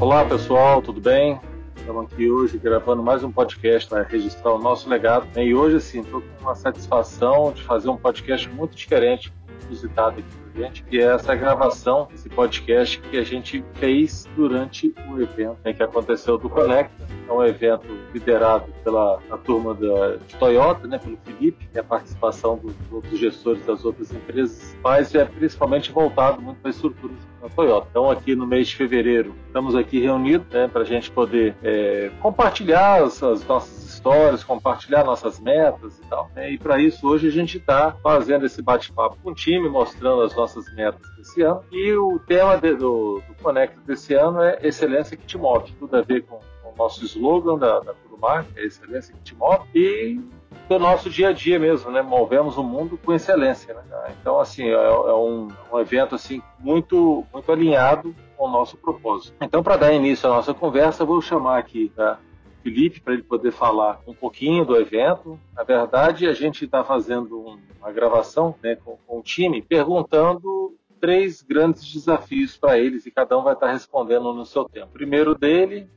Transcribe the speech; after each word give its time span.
Olá 0.00 0.24
pessoal, 0.24 0.80
tudo 0.80 1.00
bem? 1.00 1.40
Estamos 1.74 2.04
aqui 2.04 2.30
hoje 2.30 2.56
gravando 2.56 3.02
mais 3.02 3.24
um 3.24 3.32
podcast 3.32 3.88
para 3.88 4.04
registrar 4.04 4.52
o 4.52 4.58
nosso 4.58 4.88
legado. 4.88 5.26
E 5.36 5.52
hoje, 5.52 5.74
assim, 5.74 6.02
estou 6.02 6.20
com 6.20 6.44
uma 6.44 6.54
satisfação 6.54 7.50
de 7.50 7.64
fazer 7.64 7.88
um 7.88 7.96
podcast 7.96 8.48
muito 8.48 8.76
diferente, 8.76 9.32
muito 9.48 9.66
inusitado 9.66 10.20
aqui 10.20 10.48
gente, 10.58 10.82
que 10.82 10.98
é 10.98 11.04
essa 11.04 11.34
gravação, 11.34 12.08
esse 12.12 12.28
podcast 12.28 13.00
que 13.00 13.16
a 13.16 13.22
gente 13.22 13.64
fez 13.74 14.28
durante 14.34 14.92
o 15.08 15.20
evento 15.20 15.58
né, 15.64 15.72
que 15.72 15.82
aconteceu 15.82 16.36
do 16.36 16.50
Conecta. 16.50 17.06
É 17.28 17.32
um 17.32 17.44
evento 17.44 17.86
liderado 18.12 18.72
pela 18.82 19.18
turma 19.44 19.74
da, 19.74 20.16
de 20.16 20.34
Toyota, 20.36 20.86
né, 20.88 20.98
pelo 20.98 21.16
Felipe, 21.18 21.68
e 21.72 21.78
a 21.78 21.84
participação 21.84 22.56
dos 22.56 22.74
outros 22.90 23.18
gestores 23.18 23.64
das 23.64 23.84
outras 23.84 24.12
empresas, 24.12 24.76
mas 24.82 25.14
é 25.14 25.24
principalmente 25.24 25.92
voltado 25.92 26.42
muito 26.42 26.58
para 26.58 26.70
a 26.70 26.72
estrutura 26.72 27.14
da 27.40 27.48
Toyota. 27.48 27.86
Então, 27.90 28.10
aqui 28.10 28.34
no 28.34 28.46
mês 28.46 28.68
de 28.68 28.76
fevereiro, 28.76 29.34
estamos 29.46 29.74
aqui 29.74 30.00
reunidos 30.00 30.46
né, 30.48 30.68
para 30.68 30.82
a 30.82 30.84
gente 30.84 31.10
poder 31.10 31.54
é, 31.62 32.10
compartilhar 32.20 33.02
as, 33.02 33.22
as 33.22 33.46
nossas 33.46 33.84
histórias, 33.84 34.44
compartilhar 34.44 35.04
nossas 35.04 35.40
metas 35.40 35.98
e 35.98 36.02
tal. 36.08 36.30
Né? 36.34 36.52
E 36.52 36.58
para 36.58 36.80
isso, 36.80 37.06
hoje 37.06 37.28
a 37.28 37.30
gente 37.30 37.58
está 37.58 37.92
fazendo 38.02 38.46
esse 38.46 38.62
bate-papo 38.62 39.16
com 39.22 39.30
o 39.30 39.34
time, 39.34 39.68
mostrando 39.68 40.22
as 40.22 40.34
nossas 40.34 40.72
metas 40.74 41.02
desse 41.16 41.42
ano. 41.42 41.62
E 41.72 41.92
o 41.92 42.18
tema 42.20 42.56
de, 42.56 42.74
do, 42.74 43.20
do 43.26 43.34
Conecta 43.42 43.80
desse 43.86 44.14
ano 44.14 44.42
é 44.42 44.58
Excelência 44.62 45.16
que 45.16 45.26
te 45.26 45.36
move. 45.36 45.72
Tudo 45.78 45.96
a 45.96 46.02
ver 46.02 46.22
com, 46.22 46.38
com 46.62 46.70
o 46.70 46.76
nosso 46.76 47.04
slogan 47.04 47.58
da, 47.58 47.80
da 47.80 47.94
que 47.94 48.60
é 48.60 48.64
Excelência 48.64 49.14
que 49.14 49.22
te 49.22 49.34
move. 49.34 49.64
E 49.74 50.20
do 50.68 50.78
nosso 50.78 51.08
dia 51.08 51.30
a 51.30 51.32
dia 51.32 51.58
mesmo, 51.58 51.90
né? 51.90 52.02
Movemos 52.02 52.58
o 52.58 52.62
mundo 52.62 52.98
com 53.02 53.12
excelência, 53.12 53.74
né? 53.74 54.14
Então, 54.20 54.38
assim, 54.38 54.68
é, 54.68 54.72
é 54.74 55.14
um, 55.14 55.48
um, 55.72 55.78
evento 55.80 56.14
assim 56.14 56.42
muito, 56.58 57.24
muito 57.32 57.50
alinhado 57.50 58.14
com 58.36 58.44
o 58.44 58.50
nosso 58.50 58.76
propósito. 58.76 59.34
Então, 59.40 59.62
para 59.62 59.78
dar 59.78 59.92
início 59.92 60.28
à 60.28 60.34
nossa 60.34 60.52
conversa, 60.52 61.04
vou 61.04 61.20
chamar 61.22 61.58
aqui 61.58 61.90
tá? 61.96 62.18
Felipe 62.62 63.00
para 63.00 63.14
ele 63.14 63.22
poder 63.22 63.50
falar 63.50 64.00
um 64.06 64.12
pouquinho 64.12 64.64
do 64.64 64.76
evento. 64.76 65.40
Na 65.54 65.62
verdade, 65.62 66.26
a 66.26 66.34
gente 66.34 66.66
está 66.66 66.84
fazendo 66.84 67.58
uma 67.80 67.90
gravação 67.90 68.54
né, 68.62 68.76
com, 68.76 68.98
com 69.06 69.20
o 69.20 69.22
time 69.22 69.62
perguntando 69.62 70.74
três 71.00 71.40
grandes 71.40 71.90
desafios 71.90 72.56
para 72.56 72.78
eles 72.78 73.06
e 73.06 73.10
cada 73.10 73.38
um 73.38 73.42
vai 73.42 73.54
estar 73.54 73.68
tá 73.68 73.72
respondendo 73.72 74.34
no 74.34 74.44
seu 74.44 74.64
tempo. 74.64 74.88
O 74.88 74.92
primeiro 74.92 75.34
dele 75.34 75.88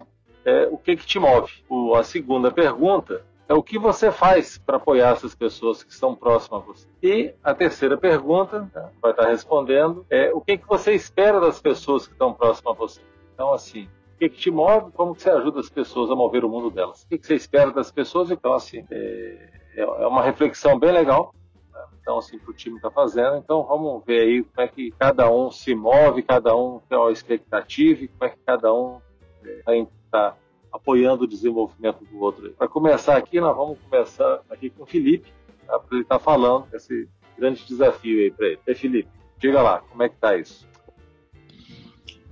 é 0.45 0.67
o 0.71 0.77
que, 0.77 0.95
que 0.95 1.05
te 1.05 1.19
move. 1.19 1.51
O, 1.67 1.95
a 1.95 2.03
segunda 2.03 2.51
pergunta 2.51 3.25
é 3.51 3.53
o 3.53 3.61
que 3.61 3.77
você 3.77 4.09
faz 4.13 4.57
para 4.57 4.77
apoiar 4.77 5.11
essas 5.11 5.35
pessoas 5.35 5.83
que 5.83 5.91
estão 5.91 6.15
próximas 6.15 6.61
a 6.61 6.65
você. 6.65 6.87
E 7.03 7.33
a 7.43 7.53
terceira 7.53 7.97
pergunta, 7.97 8.61
né, 8.73 8.89
vai 9.01 9.11
estar 9.11 9.23
tá 9.23 9.29
respondendo, 9.29 10.05
é 10.09 10.33
o 10.33 10.39
que, 10.39 10.57
que 10.57 10.65
você 10.65 10.93
espera 10.93 11.37
das 11.37 11.61
pessoas 11.61 12.07
que 12.07 12.13
estão 12.13 12.33
próximas 12.33 12.73
a 12.73 12.77
você. 12.77 13.01
Então, 13.33 13.53
assim, 13.53 13.89
que, 14.17 14.29
que 14.29 14.37
te 14.37 14.49
move, 14.49 14.93
como 14.93 15.13
que 15.13 15.21
você 15.21 15.31
ajuda 15.31 15.59
as 15.59 15.69
pessoas 15.69 16.09
a 16.09 16.15
mover 16.15 16.45
o 16.45 16.49
mundo 16.49 16.71
delas. 16.71 17.03
O 17.03 17.09
que, 17.09 17.17
que 17.17 17.27
você 17.27 17.35
espera 17.35 17.71
das 17.71 17.91
pessoas? 17.91 18.31
Então, 18.31 18.53
assim, 18.53 18.85
é, 18.89 19.49
é, 19.75 19.81
é 19.81 20.07
uma 20.07 20.23
reflexão 20.23 20.79
bem 20.79 20.93
legal. 20.93 21.35
Né? 21.73 21.81
Então, 22.01 22.19
assim, 22.19 22.39
que 22.39 22.49
o 22.49 22.53
time 22.53 22.77
está 22.77 22.89
fazendo. 22.89 23.35
Então, 23.35 23.63
vamos 23.63 24.01
ver 24.05 24.21
aí 24.21 24.43
como 24.43 24.65
é 24.65 24.67
que 24.69 24.91
cada 24.91 25.29
um 25.29 25.51
se 25.51 25.75
move, 25.75 26.23
cada 26.23 26.55
um 26.55 26.79
tem 26.87 26.97
uma 26.97 27.11
expectativa 27.11 28.07
como 28.17 28.29
é 28.31 28.33
que 28.33 28.39
cada 28.45 28.73
um 28.73 29.01
está 29.43 29.75
é, 29.75 29.85
tá 30.09 30.37
apoiando 30.71 31.23
o 31.23 31.27
desenvolvimento 31.27 32.03
do 32.05 32.19
outro. 32.19 32.51
Para 32.51 32.67
começar 32.67 33.17
aqui, 33.17 33.39
nós 33.39 33.55
vamos 33.55 33.77
começar 33.89 34.41
aqui 34.49 34.69
com 34.69 34.83
o 34.83 34.85
Felipe, 34.85 35.31
tá? 35.67 35.79
para 35.79 35.95
ele 35.95 36.03
estar 36.03 36.19
tá 36.19 36.23
falando 36.23 36.67
esse 36.73 37.07
grande 37.37 37.65
desafio 37.65 38.19
aí 38.23 38.31
para 38.31 38.47
ele. 38.47 38.59
E 38.65 38.75
Felipe, 38.75 39.09
diga 39.37 39.61
lá, 39.61 39.79
como 39.79 40.03
é 40.03 40.09
que 40.09 40.15
está 40.15 40.37
isso? 40.37 40.67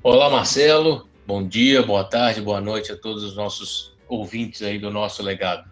Olá, 0.01 0.29
Marcelo. 0.29 1.07
Bom 1.27 1.45
dia, 1.45 1.83
boa 1.83 2.03
tarde, 2.03 2.41
boa 2.41 2.61
noite 2.61 2.91
a 2.91 2.97
todos 2.97 3.23
os 3.23 3.35
nossos 3.35 3.95
ouvintes 4.07 4.61
aí 4.61 4.79
do 4.79 4.89
nosso 4.89 5.21
legado. 5.21 5.69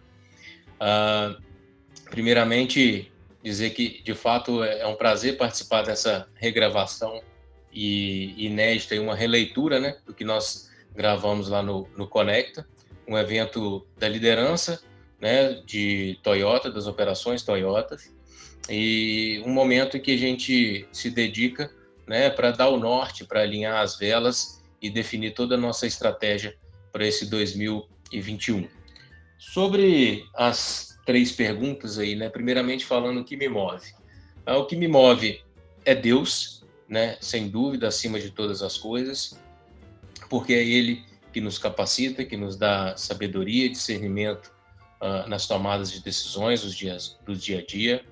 Uh, 0.75 1.41
primeiramente, 2.09 3.11
dizer 3.41 3.71
que 3.71 4.01
de 4.03 4.13
fato 4.13 4.63
é 4.63 4.85
um 4.85 4.95
prazer 4.95 5.37
participar 5.37 5.83
dessa 5.83 6.27
regravação 6.35 7.21
e 7.71 8.45
inédita 8.45 8.95
e 8.95 8.99
uma 8.99 9.15
releitura, 9.15 9.79
né, 9.79 9.97
do 10.05 10.13
que 10.13 10.23
nós 10.23 10.69
gravamos 10.95 11.49
lá 11.49 11.61
no, 11.61 11.87
no 11.97 12.07
Conecta, 12.07 12.67
um 13.07 13.17
evento 13.17 13.85
da 13.97 14.07
liderança, 14.07 14.81
né, 15.19 15.61
de 15.65 16.19
Toyota, 16.23 16.71
das 16.71 16.87
operações 16.87 17.43
Toyotas, 17.43 18.13
e 18.69 19.41
um 19.45 19.51
momento 19.51 19.97
em 19.97 20.01
que 20.01 20.11
a 20.11 20.17
gente 20.17 20.87
se 20.91 21.09
dedica, 21.09 21.71
né, 22.05 22.29
para 22.29 22.51
dar 22.51 22.69
o 22.69 22.77
norte, 22.77 23.23
para 23.23 23.41
alinhar 23.41 23.81
as 23.81 23.97
velas 23.97 24.61
e 24.81 24.89
definir 24.89 25.33
toda 25.33 25.55
a 25.55 25.57
nossa 25.57 25.87
estratégia 25.87 26.55
para 26.91 27.05
esse 27.05 27.29
2021. 27.29 28.67
Sobre 29.37 30.25
as 30.33 30.97
três 31.05 31.31
perguntas 31.31 31.97
aí, 31.97 32.15
né? 32.15 32.29
Primeiramente 32.29 32.85
falando 32.85 33.21
o 33.21 33.23
que 33.23 33.37
me 33.37 33.47
move. 33.47 33.93
Ah, 34.45 34.57
o 34.57 34.65
que 34.65 34.75
me 34.75 34.87
move 34.87 35.41
é 35.85 35.95
Deus, 35.95 36.63
né? 36.87 37.17
Sem 37.21 37.47
dúvida, 37.47 37.87
acima 37.87 38.19
de 38.19 38.31
todas 38.31 38.61
as 38.61 38.77
coisas, 38.77 39.39
porque 40.29 40.53
é 40.53 40.63
Ele 40.63 41.03
que 41.31 41.41
nos 41.41 41.57
capacita, 41.57 42.25
que 42.25 42.37
nos 42.37 42.55
dá 42.55 42.95
sabedoria, 42.97 43.69
discernimento 43.69 44.51
uh, 45.01 45.27
nas 45.29 45.47
tomadas 45.47 45.91
de 45.91 46.01
decisões 46.01 46.61
dos 46.61 46.75
dias, 46.75 47.17
do 47.25 47.35
dia 47.35 47.59
a 47.59 47.65
dia. 47.65 48.05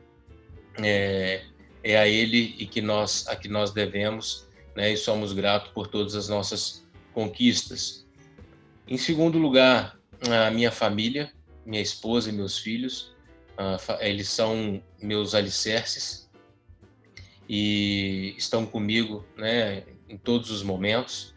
É, 0.78 1.44
é 1.84 1.98
a 1.98 2.08
Ele 2.08 2.56
e 2.58 2.66
que 2.66 2.82
nós 2.82 3.28
a 3.28 3.36
que 3.36 3.48
nós 3.48 3.72
devemos 3.72 4.48
né, 4.76 4.92
e 4.92 4.98
somos 4.98 5.32
gratos 5.32 5.72
por 5.72 5.88
todas 5.88 6.16
as 6.16 6.28
nossas 6.28 6.86
conquistas. 7.14 8.06
Em 8.88 8.98
segundo 8.98 9.38
lugar, 9.38 9.98
a 10.30 10.52
minha 10.52 10.72
família, 10.72 11.32
minha 11.66 11.82
esposa 11.82 12.30
e 12.30 12.34
meus 12.34 12.58
filhos, 12.58 13.16
eles 14.02 14.30
são 14.30 14.82
meus 15.02 15.34
alicerces 15.34 16.30
e 17.48 18.36
estão 18.38 18.66
comigo 18.66 19.26
né, 19.38 19.84
em 20.10 20.18
todos 20.18 20.52
os 20.52 20.62
momentos, 20.62 21.34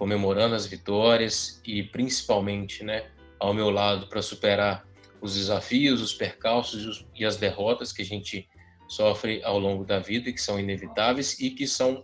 comemorando 0.00 0.54
as 0.54 0.64
vitórias 0.64 1.60
e 1.62 1.82
principalmente 1.82 2.82
né, 2.82 3.10
ao 3.38 3.52
meu 3.52 3.68
lado 3.68 4.06
para 4.06 4.22
superar 4.22 4.88
os 5.20 5.34
desafios, 5.34 6.00
os 6.00 6.14
percalços 6.14 7.06
e 7.14 7.22
as 7.22 7.36
derrotas 7.36 7.92
que 7.92 8.00
a 8.00 8.04
gente 8.04 8.48
sofre 8.88 9.42
ao 9.44 9.58
longo 9.58 9.84
da 9.84 9.98
vida 9.98 10.30
e 10.30 10.32
que 10.32 10.40
são 10.40 10.58
inevitáveis 10.58 11.38
e 11.38 11.50
que 11.50 11.66
são 11.66 12.02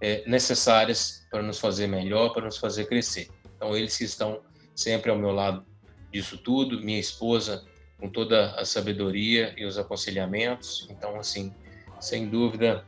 é, 0.00 0.22
necessárias 0.24 1.26
para 1.32 1.42
nos 1.42 1.58
fazer 1.58 1.88
melhor, 1.88 2.32
para 2.32 2.44
nos 2.44 2.58
fazer 2.58 2.86
crescer. 2.86 3.28
Então, 3.56 3.76
eles 3.76 3.98
que 3.98 4.04
estão 4.04 4.40
sempre 4.72 5.10
ao 5.10 5.18
meu 5.18 5.32
lado 5.32 5.66
disso 6.12 6.38
tudo, 6.38 6.80
minha 6.80 7.00
esposa 7.00 7.66
com 7.98 8.08
toda 8.08 8.52
a 8.52 8.64
sabedoria 8.64 9.52
e 9.56 9.64
os 9.64 9.76
aconselhamentos. 9.78 10.86
Então, 10.88 11.16
assim, 11.16 11.52
sem 11.98 12.28
dúvida, 12.28 12.86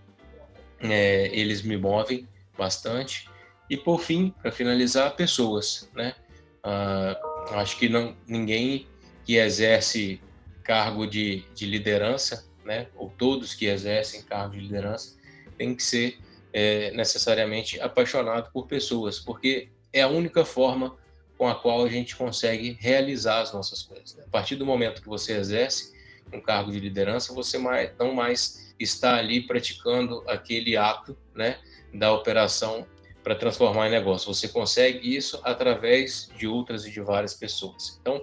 é, 0.78 1.26
eles 1.36 1.60
me 1.62 1.76
movem 1.76 2.28
bastante. 2.56 3.33
E, 3.68 3.76
por 3.76 4.00
fim, 4.00 4.34
para 4.42 4.52
finalizar, 4.52 5.14
pessoas, 5.16 5.88
né? 5.94 6.14
Ah, 6.62 7.18
acho 7.52 7.78
que 7.78 7.88
não, 7.88 8.16
ninguém 8.26 8.86
que 9.24 9.36
exerce 9.36 10.20
cargo 10.62 11.06
de, 11.06 11.44
de 11.54 11.66
liderança, 11.66 12.46
né? 12.64 12.88
Ou 12.96 13.10
todos 13.10 13.54
que 13.54 13.66
exercem 13.66 14.22
cargo 14.22 14.54
de 14.54 14.60
liderança, 14.60 15.16
tem 15.56 15.74
que 15.74 15.82
ser 15.82 16.18
é, 16.52 16.90
necessariamente 16.92 17.80
apaixonado 17.80 18.50
por 18.52 18.66
pessoas, 18.66 19.18
porque 19.18 19.68
é 19.92 20.02
a 20.02 20.08
única 20.08 20.44
forma 20.44 20.96
com 21.36 21.48
a 21.48 21.54
qual 21.54 21.84
a 21.84 21.88
gente 21.88 22.16
consegue 22.16 22.76
realizar 22.80 23.40
as 23.40 23.52
nossas 23.52 23.82
coisas. 23.82 24.14
Né? 24.14 24.24
A 24.26 24.30
partir 24.30 24.56
do 24.56 24.64
momento 24.64 25.02
que 25.02 25.08
você 25.08 25.36
exerce 25.36 25.92
um 26.32 26.40
cargo 26.40 26.70
de 26.70 26.80
liderança, 26.80 27.34
você 27.34 27.58
mais, 27.58 27.90
não 27.98 28.14
mais 28.14 28.74
está 28.78 29.16
ali 29.16 29.46
praticando 29.46 30.24
aquele 30.28 30.76
ato 30.76 31.16
né, 31.34 31.58
da 31.92 32.12
operação 32.12 32.86
para 33.24 33.34
transformar 33.34 33.88
em 33.88 33.90
negócio. 33.90 34.32
Você 34.32 34.46
consegue 34.46 35.16
isso 35.16 35.40
através 35.42 36.30
de 36.36 36.46
outras 36.46 36.84
e 36.84 36.90
de 36.90 37.00
várias 37.00 37.32
pessoas. 37.32 37.98
Então, 38.00 38.22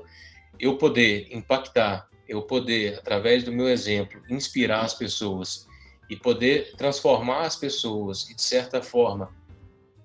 eu 0.60 0.78
poder 0.78 1.28
impactar, 1.32 2.08
eu 2.30 2.44
poder, 2.44 3.00
através 3.00 3.44
do 3.44 3.52
meu 3.52 3.68
exemplo, 3.68 4.22
inspirar 4.30 4.82
as 4.82 4.94
pessoas 4.94 5.68
e 6.08 6.16
poder 6.16 6.76
transformar 6.76 7.42
as 7.42 7.56
pessoas 7.56 8.30
e, 8.30 8.36
de 8.36 8.42
certa 8.44 8.82
forma, 8.82 9.36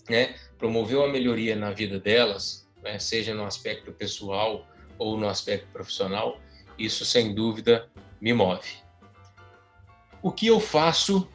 né, 0.08 0.34
promover 0.56 0.96
uma 0.96 1.08
melhoria 1.08 1.54
na 1.54 1.70
vida 1.72 2.00
delas, 2.00 2.66
né, 2.82 2.98
seja 2.98 3.34
no 3.34 3.44
aspecto 3.44 3.92
pessoal 3.92 4.66
ou 4.98 5.18
no 5.18 5.28
aspecto 5.28 5.68
profissional, 5.72 6.40
isso 6.78 7.04
sem 7.04 7.34
dúvida 7.34 7.90
me 8.18 8.32
move. 8.32 8.68
O 10.22 10.32
que 10.32 10.46
eu 10.46 10.58
faço 10.58 11.28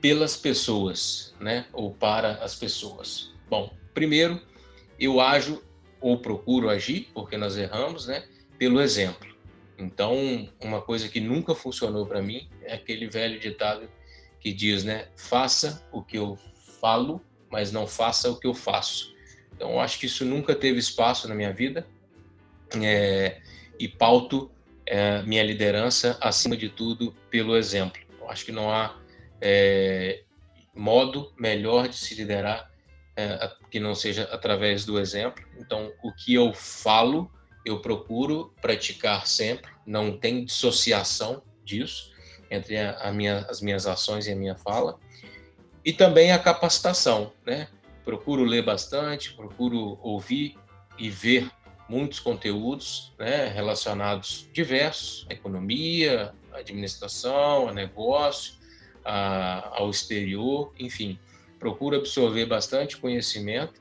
pelas 0.00 0.36
pessoas, 0.36 1.34
né, 1.40 1.66
ou 1.72 1.92
para 1.92 2.34
as 2.42 2.54
pessoas? 2.54 3.32
Bom, 3.48 3.72
primeiro, 3.92 4.40
eu 4.98 5.20
ajo 5.20 5.62
ou 6.00 6.18
procuro 6.18 6.70
agir, 6.70 7.08
porque 7.12 7.36
nós 7.36 7.56
erramos, 7.56 8.06
né, 8.06 8.24
pelo 8.58 8.80
exemplo. 8.80 9.28
Então, 9.78 10.48
uma 10.60 10.82
coisa 10.82 11.08
que 11.08 11.20
nunca 11.20 11.54
funcionou 11.54 12.06
para 12.06 12.22
mim 12.22 12.48
é 12.62 12.74
aquele 12.74 13.08
velho 13.08 13.40
ditado 13.40 13.88
que 14.38 14.52
diz, 14.52 14.84
né? 14.84 15.08
Faça 15.16 15.86
o 15.90 16.02
que 16.02 16.16
eu 16.16 16.38
falo, 16.80 17.22
mas 17.50 17.72
não 17.72 17.86
faça 17.86 18.30
o 18.30 18.38
que 18.38 18.46
eu 18.46 18.54
faço. 18.54 19.14
Então, 19.54 19.80
acho 19.80 19.98
que 19.98 20.06
isso 20.06 20.24
nunca 20.24 20.54
teve 20.54 20.78
espaço 20.78 21.28
na 21.28 21.34
minha 21.34 21.52
vida 21.52 21.86
é, 22.82 23.40
e 23.78 23.88
pauto 23.88 24.50
é, 24.86 25.22
minha 25.22 25.42
liderança, 25.42 26.18
acima 26.20 26.56
de 26.56 26.68
tudo, 26.68 27.14
pelo 27.30 27.56
exemplo. 27.56 28.00
Eu 28.20 28.28
acho 28.30 28.44
que 28.44 28.52
não 28.52 28.70
há 28.70 28.99
é, 29.40 30.22
modo 30.74 31.32
melhor 31.38 31.88
de 31.88 31.96
se 31.96 32.14
liderar 32.14 32.70
é, 33.16 33.50
que 33.70 33.78
não 33.80 33.94
seja 33.94 34.24
através 34.32 34.84
do 34.84 34.98
exemplo. 34.98 35.44
Então, 35.58 35.92
o 36.02 36.12
que 36.12 36.34
eu 36.34 36.52
falo, 36.54 37.30
eu 37.64 37.80
procuro 37.80 38.54
praticar 38.60 39.26
sempre, 39.26 39.70
não 39.86 40.16
tem 40.16 40.44
dissociação 40.44 41.42
disso 41.64 42.10
entre 42.50 42.78
a, 42.78 42.98
a 42.98 43.12
minha, 43.12 43.46
as 43.48 43.60
minhas 43.60 43.86
ações 43.86 44.26
e 44.26 44.32
a 44.32 44.36
minha 44.36 44.56
fala. 44.56 44.98
E 45.84 45.92
também 45.92 46.32
a 46.32 46.38
capacitação, 46.38 47.32
né? 47.46 47.68
Procuro 48.04 48.44
ler 48.44 48.64
bastante, 48.64 49.32
procuro 49.34 49.98
ouvir 50.02 50.56
e 50.98 51.08
ver 51.08 51.50
muitos 51.88 52.20
conteúdos 52.20 53.12
né, 53.18 53.48
relacionados 53.48 54.48
diversos, 54.52 55.26
economia, 55.28 56.32
administração, 56.52 57.72
negócio, 57.72 58.54
a, 59.04 59.78
ao 59.78 59.90
exterior, 59.90 60.72
enfim. 60.78 61.18
Procuro 61.58 61.96
absorver 61.96 62.46
bastante 62.46 62.96
conhecimento 62.96 63.80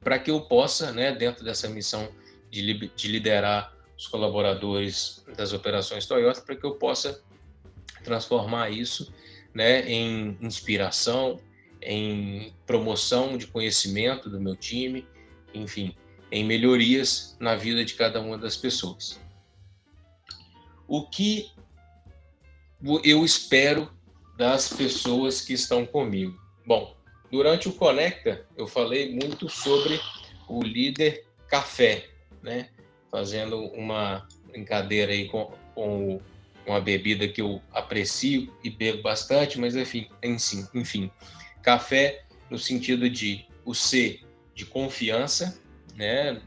para 0.00 0.18
que 0.18 0.30
eu 0.30 0.40
possa, 0.42 0.92
né, 0.92 1.12
dentro 1.12 1.44
dessa 1.44 1.68
missão 1.68 2.08
de, 2.50 2.88
de 2.94 3.08
liderar 3.08 3.74
os 3.96 4.06
colaboradores 4.06 5.24
das 5.36 5.52
operações 5.52 6.06
Toyota, 6.06 6.42
para 6.42 6.54
que 6.54 6.64
eu 6.64 6.74
possa 6.74 7.22
transformar 8.04 8.70
isso 8.70 9.12
né, 9.54 9.88
em 9.90 10.36
inspiração, 10.40 11.40
em 11.80 12.54
promoção 12.66 13.36
de 13.38 13.46
conhecimento 13.46 14.28
do 14.28 14.40
meu 14.40 14.54
time, 14.54 15.06
enfim, 15.54 15.96
em 16.30 16.44
melhorias 16.44 17.36
na 17.40 17.56
vida 17.56 17.84
de 17.84 17.94
cada 17.94 18.20
uma 18.20 18.36
das 18.36 18.56
pessoas. 18.56 19.18
O 20.86 21.08
que 21.08 21.50
eu 23.02 23.24
espero 23.24 23.90
das 24.36 24.68
pessoas 24.68 25.40
que 25.40 25.52
estão 25.52 25.86
comigo? 25.86 26.38
Bom, 26.66 26.96
durante 27.30 27.68
o 27.68 27.72
Conecta 27.72 28.46
eu 28.56 28.66
falei 28.66 29.14
muito 29.14 29.48
sobre 29.48 30.00
o 30.48 30.62
líder 30.62 31.24
café, 31.48 32.08
né? 32.42 32.70
Fazendo 33.10 33.58
uma 33.72 34.26
brincadeira 34.46 35.12
aí 35.12 35.28
com, 35.28 35.52
com 35.74 36.20
uma 36.66 36.80
bebida 36.80 37.28
que 37.28 37.40
eu 37.40 37.62
aprecio 37.72 38.52
e 38.62 38.68
bebo 38.68 39.02
bastante, 39.02 39.58
mas 39.58 39.76
enfim, 39.76 40.08
enfim, 40.22 40.66
enfim, 40.74 41.10
café 41.62 42.24
no 42.50 42.58
sentido 42.58 43.08
de 43.08 43.46
o 43.64 43.74
C 43.74 44.20
de 44.54 44.64
confiança, 44.66 45.60
né? 45.94 46.40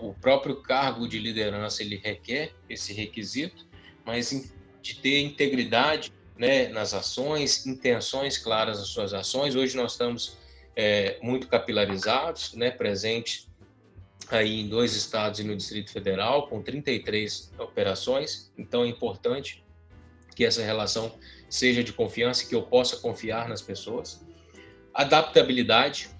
O 0.00 0.14
próprio 0.14 0.56
cargo 0.56 1.06
de 1.06 1.18
liderança 1.18 1.82
ele 1.82 1.96
requer 1.96 2.52
esse 2.68 2.92
requisito, 2.92 3.66
mas 4.04 4.52
de 4.80 4.94
ter 4.96 5.20
integridade, 5.20 6.12
né, 6.38 6.68
nas 6.68 6.94
ações, 6.94 7.66
intenções 7.66 8.38
claras 8.38 8.78
nas 8.78 8.88
suas 8.88 9.12
ações. 9.14 9.54
Hoje 9.54 9.76
nós 9.76 9.92
estamos 9.92 10.36
é, 10.74 11.18
muito 11.22 11.48
capilarizados, 11.48 12.54
né, 12.54 12.70
presente 12.70 13.48
aí 14.28 14.60
em 14.60 14.68
dois 14.68 14.94
estados 14.94 15.40
e 15.40 15.44
no 15.44 15.56
Distrito 15.56 15.90
Federal, 15.90 16.48
com 16.48 16.62
33 16.62 17.52
operações. 17.58 18.52
Então 18.58 18.84
é 18.84 18.88
importante 18.88 19.64
que 20.34 20.44
essa 20.44 20.62
relação 20.62 21.18
seja 21.48 21.82
de 21.82 21.92
confiança 21.92 22.46
que 22.46 22.54
eu 22.54 22.62
possa 22.62 22.96
confiar 22.98 23.48
nas 23.48 23.62
pessoas. 23.62 24.24
Adaptabilidade, 24.92 26.10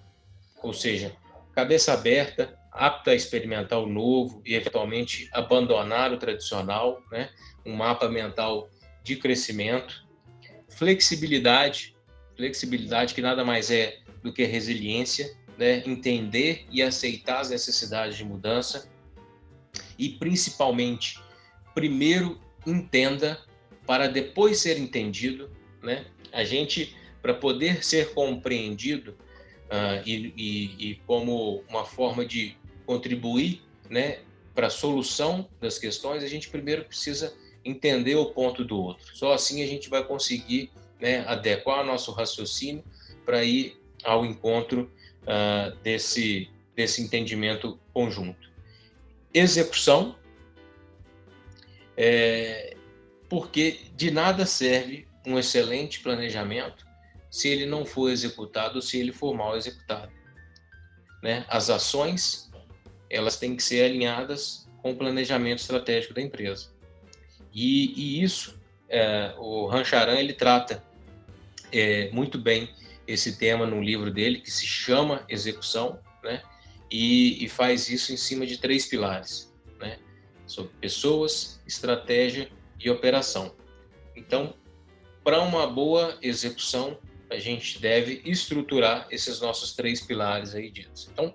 ou 0.62 0.72
seja, 0.72 1.14
cabeça 1.52 1.92
aberta, 1.92 2.56
apta 2.70 3.10
a 3.10 3.14
experimentar 3.14 3.78
o 3.78 3.86
novo 3.86 4.42
e 4.44 4.54
eventualmente 4.54 5.28
abandonar 5.32 6.12
o 6.12 6.18
tradicional, 6.18 7.02
né? 7.10 7.30
Um 7.64 7.74
mapa 7.74 8.08
mental 8.08 8.68
de 9.02 9.16
crescimento. 9.16 10.05
Flexibilidade, 10.76 11.96
flexibilidade 12.36 13.14
que 13.14 13.22
nada 13.22 13.44
mais 13.44 13.70
é 13.70 13.98
do 14.22 14.30
que 14.30 14.44
resiliência, 14.44 15.34
né, 15.56 15.82
entender 15.86 16.66
e 16.70 16.82
aceitar 16.82 17.40
as 17.40 17.48
necessidades 17.48 18.14
de 18.14 18.24
mudança 18.24 18.86
e, 19.98 20.10
principalmente, 20.10 21.18
primeiro 21.74 22.38
entenda 22.66 23.40
para 23.86 24.06
depois 24.06 24.60
ser 24.60 24.78
entendido. 24.78 25.50
Né? 25.82 26.04
A 26.30 26.44
gente, 26.44 26.94
para 27.22 27.32
poder 27.32 27.82
ser 27.82 28.12
compreendido 28.12 29.12
uh, 29.70 30.02
e, 30.04 30.34
e, 30.36 30.90
e, 30.90 30.94
como 31.06 31.64
uma 31.70 31.86
forma 31.86 32.24
de 32.26 32.54
contribuir 32.84 33.62
né, 33.88 34.18
para 34.54 34.66
a 34.66 34.70
solução 34.70 35.48
das 35.58 35.78
questões, 35.78 36.22
a 36.22 36.28
gente 36.28 36.50
primeiro 36.50 36.84
precisa 36.84 37.34
entender 37.66 38.14
o 38.14 38.26
ponto 38.26 38.64
do 38.64 38.78
outro. 38.78 39.16
Só 39.16 39.32
assim 39.32 39.62
a 39.62 39.66
gente 39.66 39.88
vai 39.90 40.04
conseguir 40.04 40.70
né, 41.00 41.24
adequar 41.26 41.82
o 41.82 41.86
nosso 41.86 42.12
raciocínio 42.12 42.84
para 43.24 43.42
ir 43.44 43.76
ao 44.04 44.24
encontro 44.24 44.90
uh, 45.22 45.76
desse, 45.82 46.48
desse 46.74 47.02
entendimento 47.02 47.78
conjunto. 47.92 48.50
Execução, 49.34 50.16
é, 51.96 52.76
porque 53.28 53.80
de 53.94 54.10
nada 54.10 54.46
serve 54.46 55.06
um 55.26 55.38
excelente 55.38 56.00
planejamento 56.00 56.86
se 57.30 57.48
ele 57.48 57.66
não 57.66 57.84
for 57.84 58.10
executado 58.10 58.80
se 58.80 58.98
ele 58.98 59.12
for 59.12 59.34
mal 59.34 59.56
executado. 59.56 60.12
Né? 61.22 61.44
As 61.48 61.68
ações 61.68 62.50
elas 63.10 63.36
têm 63.36 63.56
que 63.56 63.62
ser 63.62 63.84
alinhadas 63.84 64.68
com 64.82 64.92
o 64.92 64.96
planejamento 64.96 65.58
estratégico 65.58 66.14
da 66.14 66.22
empresa. 66.22 66.75
E, 67.56 67.94
e 67.96 68.22
isso, 68.22 68.60
é, 68.86 69.34
o 69.38 69.66
Rancharan 69.66 70.18
ele 70.18 70.34
trata 70.34 70.84
é, 71.72 72.10
muito 72.10 72.36
bem 72.36 72.68
esse 73.08 73.38
tema 73.38 73.64
num 73.64 73.82
livro 73.82 74.10
dele 74.10 74.40
que 74.40 74.50
se 74.50 74.66
chama 74.66 75.24
Execução, 75.26 75.98
né? 76.22 76.42
E, 76.90 77.42
e 77.42 77.48
faz 77.48 77.88
isso 77.88 78.12
em 78.12 78.16
cima 78.18 78.46
de 78.46 78.58
três 78.58 78.84
pilares, 78.84 79.50
né? 79.80 79.98
Sobre 80.46 80.70
pessoas, 80.78 81.58
estratégia 81.66 82.50
e 82.78 82.90
operação. 82.90 83.56
Então, 84.14 84.52
para 85.24 85.40
uma 85.40 85.66
boa 85.66 86.18
execução, 86.20 86.98
a 87.30 87.38
gente 87.38 87.80
deve 87.80 88.20
estruturar 88.26 89.06
esses 89.10 89.40
nossos 89.40 89.74
três 89.74 90.02
pilares 90.02 90.54
aí 90.54 90.70
ditos. 90.70 91.08
Então, 91.10 91.34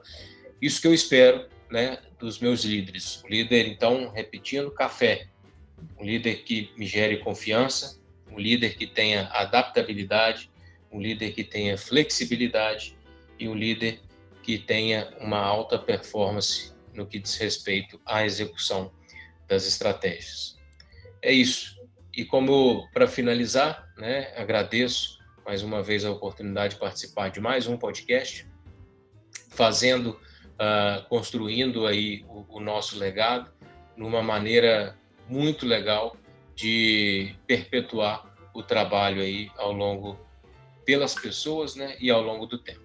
isso 0.61 0.79
que 0.79 0.87
eu 0.87 0.93
espero, 0.93 1.49
né, 1.69 1.97
dos 2.19 2.37
meus 2.37 2.63
líderes. 2.63 3.23
O 3.23 3.27
líder, 3.27 3.67
então, 3.67 4.11
repetindo, 4.11 4.69
café. 4.69 5.30
Um 5.99 6.03
líder 6.03 6.43
que 6.43 6.71
me 6.77 6.85
gere 6.85 7.17
confiança, 7.17 7.99
um 8.31 8.39
líder 8.39 8.75
que 8.75 8.87
tenha 8.87 9.27
adaptabilidade, 9.27 10.49
um 10.91 10.99
líder 10.99 11.31
que 11.31 11.43
tenha 11.43 11.77
flexibilidade 11.77 12.97
e 13.39 13.47
um 13.47 13.55
líder 13.55 13.99
que 14.43 14.57
tenha 14.57 15.13
uma 15.19 15.39
alta 15.39 15.77
performance 15.77 16.73
no 16.93 17.05
que 17.05 17.19
diz 17.19 17.37
respeito 17.37 17.99
à 18.05 18.25
execução 18.25 18.91
das 19.47 19.67
estratégias. 19.67 20.57
É 21.21 21.31
isso. 21.31 21.79
E 22.15 22.25
como 22.25 22.89
para 22.93 23.07
finalizar, 23.07 23.87
né, 23.97 24.33
agradeço 24.35 25.19
mais 25.45 25.63
uma 25.63 25.81
vez 25.81 26.03
a 26.05 26.11
oportunidade 26.11 26.75
de 26.75 26.79
participar 26.79 27.29
de 27.29 27.39
mais 27.39 27.67
um 27.67 27.77
podcast, 27.77 28.47
fazendo, 29.49 30.11
uh, 30.11 31.07
construindo 31.07 31.85
aí 31.85 32.25
o, 32.27 32.57
o 32.57 32.59
nosso 32.59 32.97
legado 32.97 33.51
numa 33.95 34.21
maneira 34.21 34.97
muito 35.31 35.65
legal 35.65 36.17
de 36.53 37.33
perpetuar 37.47 38.25
o 38.53 38.61
trabalho 38.61 39.21
aí 39.21 39.49
ao 39.57 39.71
longo 39.71 40.17
pelas 40.85 41.15
pessoas 41.15 41.73
né, 41.73 41.95
e 42.01 42.11
ao 42.11 42.21
longo 42.21 42.45
do 42.45 42.57
tempo. 42.57 42.81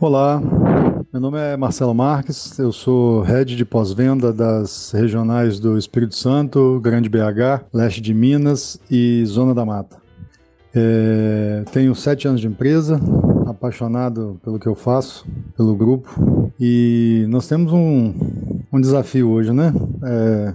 Olá, 0.00 0.40
meu 1.12 1.20
nome 1.20 1.38
é 1.38 1.54
Marcelo 1.54 1.94
Marques, 1.94 2.58
eu 2.58 2.72
sou 2.72 3.20
head 3.20 3.54
de 3.54 3.64
pós-venda 3.66 4.32
das 4.32 4.90
regionais 4.92 5.60
do 5.60 5.76
Espírito 5.76 6.14
Santo, 6.14 6.80
Grande 6.82 7.10
BH, 7.10 7.66
Leste 7.70 8.00
de 8.00 8.14
Minas 8.14 8.80
e 8.90 9.22
Zona 9.26 9.54
da 9.54 9.66
Mata. 9.66 10.00
É, 10.74 11.62
tenho 11.72 11.94
sete 11.94 12.26
anos 12.26 12.40
de 12.40 12.46
empresa, 12.46 12.98
apaixonado 13.46 14.40
pelo 14.42 14.58
que 14.58 14.66
eu 14.66 14.74
faço, 14.74 15.26
pelo 15.54 15.76
grupo, 15.76 16.50
e 16.58 17.26
nós 17.28 17.46
temos 17.46 17.70
um, 17.70 18.14
um 18.72 18.80
desafio 18.80 19.28
hoje, 19.30 19.52
né? 19.52 19.72
É, 20.02 20.52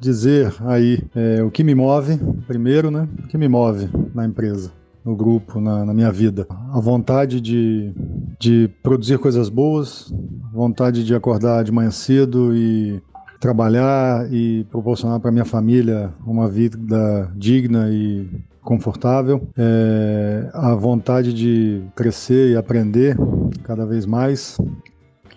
dizer 0.00 0.54
aí 0.60 1.00
é, 1.14 1.42
o 1.42 1.50
que 1.50 1.62
me 1.62 1.74
move, 1.74 2.18
primeiro, 2.46 2.90
né? 2.90 3.08
O 3.24 3.28
que 3.28 3.36
me 3.36 3.48
move 3.48 3.88
na 4.14 4.24
empresa, 4.24 4.72
no 5.04 5.14
grupo, 5.14 5.60
na, 5.60 5.84
na 5.84 5.92
minha 5.92 6.10
vida. 6.10 6.46
A 6.72 6.80
vontade 6.80 7.40
de, 7.40 7.92
de 8.38 8.70
produzir 8.82 9.18
coisas 9.18 9.48
boas, 9.48 10.12
vontade 10.52 11.04
de 11.04 11.14
acordar 11.14 11.64
de 11.64 11.72
manhã 11.72 11.90
cedo 11.90 12.54
e 12.54 13.02
trabalhar 13.40 14.32
e 14.32 14.64
proporcionar 14.70 15.20
para 15.20 15.30
minha 15.30 15.44
família 15.44 16.12
uma 16.26 16.48
vida 16.48 17.30
digna 17.36 17.88
e 17.90 18.28
confortável, 18.62 19.48
é, 19.56 20.50
a 20.52 20.74
vontade 20.74 21.32
de 21.32 21.82
crescer 21.94 22.50
e 22.50 22.56
aprender 22.56 23.16
cada 23.62 23.86
vez 23.86 24.04
mais 24.04 24.58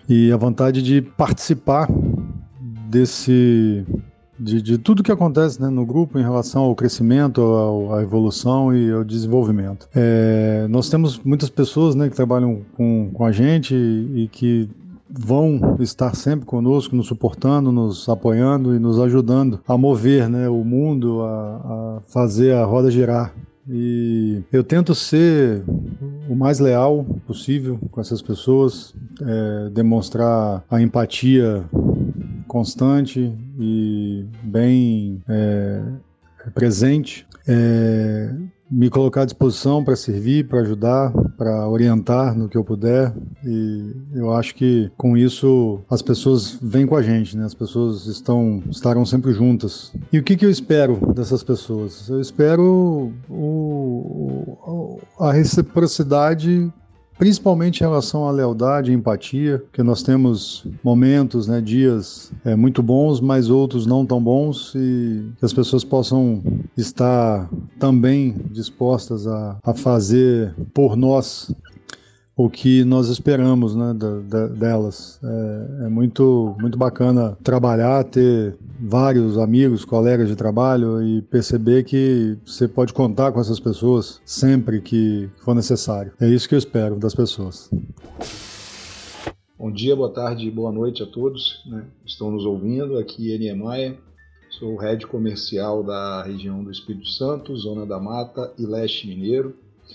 e 0.08 0.30
a 0.32 0.36
vontade 0.36 0.82
de 0.82 1.00
participar 1.00 1.88
desse 2.92 3.84
de, 4.38 4.60
de 4.60 4.76
tudo 4.76 5.02
que 5.02 5.12
acontece 5.12 5.60
né, 5.60 5.68
no 5.68 5.86
grupo 5.86 6.18
em 6.18 6.22
relação 6.22 6.62
ao 6.62 6.74
crescimento, 6.74 7.40
à 7.94 8.02
evolução 8.02 8.74
e 8.74 8.90
ao 8.90 9.04
desenvolvimento. 9.04 9.88
É, 9.94 10.66
nós 10.68 10.90
temos 10.90 11.18
muitas 11.18 11.48
pessoas 11.48 11.94
né, 11.94 12.08
que 12.08 12.16
trabalham 12.16 12.62
com, 12.76 13.10
com 13.12 13.24
a 13.24 13.32
gente 13.32 13.74
e, 13.74 14.24
e 14.24 14.28
que 14.28 14.68
vão 15.08 15.76
estar 15.78 16.14
sempre 16.16 16.46
conosco, 16.46 16.96
nos 16.96 17.06
suportando, 17.06 17.70
nos 17.70 18.08
apoiando 18.08 18.74
e 18.74 18.78
nos 18.78 18.98
ajudando 18.98 19.60
a 19.68 19.76
mover 19.76 20.28
né, 20.28 20.48
o 20.48 20.64
mundo, 20.64 21.22
a, 21.22 21.28
a 21.28 22.00
fazer 22.08 22.54
a 22.54 22.64
roda 22.64 22.90
girar. 22.90 23.32
E 23.68 24.42
eu 24.52 24.64
tento 24.64 24.92
ser 24.92 25.62
o 26.28 26.34
mais 26.34 26.58
leal 26.58 27.06
possível 27.26 27.78
com 27.92 28.00
essas 28.00 28.20
pessoas, 28.20 28.92
é, 29.20 29.70
demonstrar 29.70 30.64
a 30.68 30.82
empatia 30.82 31.64
constante 32.52 33.32
e 33.58 34.26
bem 34.42 35.22
é, 35.26 35.82
presente. 36.54 37.26
É, 37.48 38.30
me 38.70 38.90
colocar 38.90 39.22
à 39.22 39.24
disposição 39.24 39.82
para 39.82 39.96
servir, 39.96 40.48
para 40.48 40.60
ajudar, 40.60 41.12
para 41.36 41.66
orientar 41.66 42.36
no 42.36 42.48
que 42.48 42.56
eu 42.56 42.64
puder. 42.64 43.12
E 43.44 43.94
eu 44.14 44.32
acho 44.34 44.54
que 44.54 44.90
com 44.98 45.16
isso 45.16 45.80
as 45.90 46.02
pessoas 46.02 46.58
vêm 46.60 46.86
com 46.86 46.96
a 46.96 47.02
gente, 47.02 47.36
né? 47.36 47.44
As 47.44 47.54
pessoas 47.54 48.06
estão 48.06 48.62
estarão 48.70 49.04
sempre 49.04 49.32
juntas. 49.32 49.92
E 50.12 50.18
o 50.18 50.22
que, 50.22 50.36
que 50.36 50.44
eu 50.44 50.50
espero 50.50 51.14
dessas 51.14 51.42
pessoas? 51.42 52.08
Eu 52.08 52.20
espero 52.20 53.12
o, 53.28 54.58
o, 54.66 55.00
a 55.18 55.32
reciprocidade 55.32 56.70
principalmente 57.22 57.78
em 57.78 57.84
relação 57.84 58.26
à 58.26 58.32
lealdade 58.32 58.90
e 58.90 58.94
empatia, 58.94 59.62
que 59.72 59.80
nós 59.80 60.02
temos 60.02 60.66
momentos, 60.82 61.46
né, 61.46 61.60
dias 61.60 62.32
é, 62.44 62.56
muito 62.56 62.82
bons, 62.82 63.20
mas 63.20 63.48
outros 63.48 63.86
não 63.86 64.04
tão 64.04 64.20
bons, 64.20 64.74
e 64.74 65.30
que 65.38 65.44
as 65.44 65.52
pessoas 65.52 65.84
possam 65.84 66.42
estar 66.76 67.48
também 67.78 68.34
dispostas 68.50 69.28
a, 69.28 69.56
a 69.62 69.72
fazer 69.72 70.52
por 70.74 70.96
nós 70.96 71.54
o 72.36 72.48
que 72.48 72.84
nós 72.84 73.08
esperamos 73.08 73.74
né, 73.74 73.94
da, 73.94 74.18
da, 74.20 74.46
delas. 74.46 75.20
É, 75.22 75.86
é, 75.86 75.88
muito, 75.88 76.56
muito 76.58 76.78
bacana 76.78 77.36
trabalhar, 77.42 78.04
ter 78.04 78.56
vários 78.80 79.36
amigos, 79.38 79.84
colegas 79.84 80.28
de 80.28 80.36
trabalho 80.36 81.02
e 81.02 81.22
perceber 81.22 81.84
que 81.84 82.38
você 82.44 82.66
pode 82.66 82.92
contar 82.92 83.32
com 83.32 83.40
essas 83.40 83.60
pessoas 83.60 84.20
sempre 84.24 84.80
que 84.80 85.28
for 85.44 85.54
necessário. 85.54 86.12
É 86.20 86.28
isso 86.28 86.48
que 86.48 86.54
eu 86.54 86.58
espero 86.58 86.96
das 86.96 87.14
pessoas. 87.14 87.70
Bom 89.58 89.70
dia, 89.70 89.94
boa 89.94 90.10
tarde, 90.10 90.50
boa 90.50 90.72
noite 90.72 91.02
a 91.02 91.06
todos 91.06 91.62
né, 91.66 91.84
estão 92.04 92.30
nos 92.30 92.44
ouvindo. 92.44 92.98
Aqui 92.98 93.32
é 93.32 93.38
Niemeyer, 93.38 93.96
sou 94.58 94.74
o 94.74 94.76
head 94.76 95.06
comercial 95.06 95.84
da 95.84 96.22
região 96.24 96.64
do 96.64 96.70
Espírito 96.70 97.08
Santo, 97.08 97.56
Zona 97.56 97.86
da 97.86 98.00
Mata 98.00 98.52
e 98.58 98.66
Leste 98.66 99.06
Mineiro. 99.06 99.54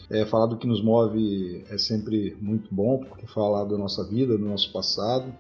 É, 0.09 0.25
falar 0.25 0.45
do 0.45 0.57
que 0.57 0.67
nos 0.67 0.81
move 0.81 1.63
é 1.69 1.77
sempre 1.77 2.35
muito 2.39 2.73
bom, 2.73 2.99
porque 2.99 3.27
falar 3.27 3.65
da 3.65 3.77
nossa 3.77 4.03
vida, 4.03 4.37
do 4.37 4.45
nosso 4.45 4.71
passado. 4.71 5.33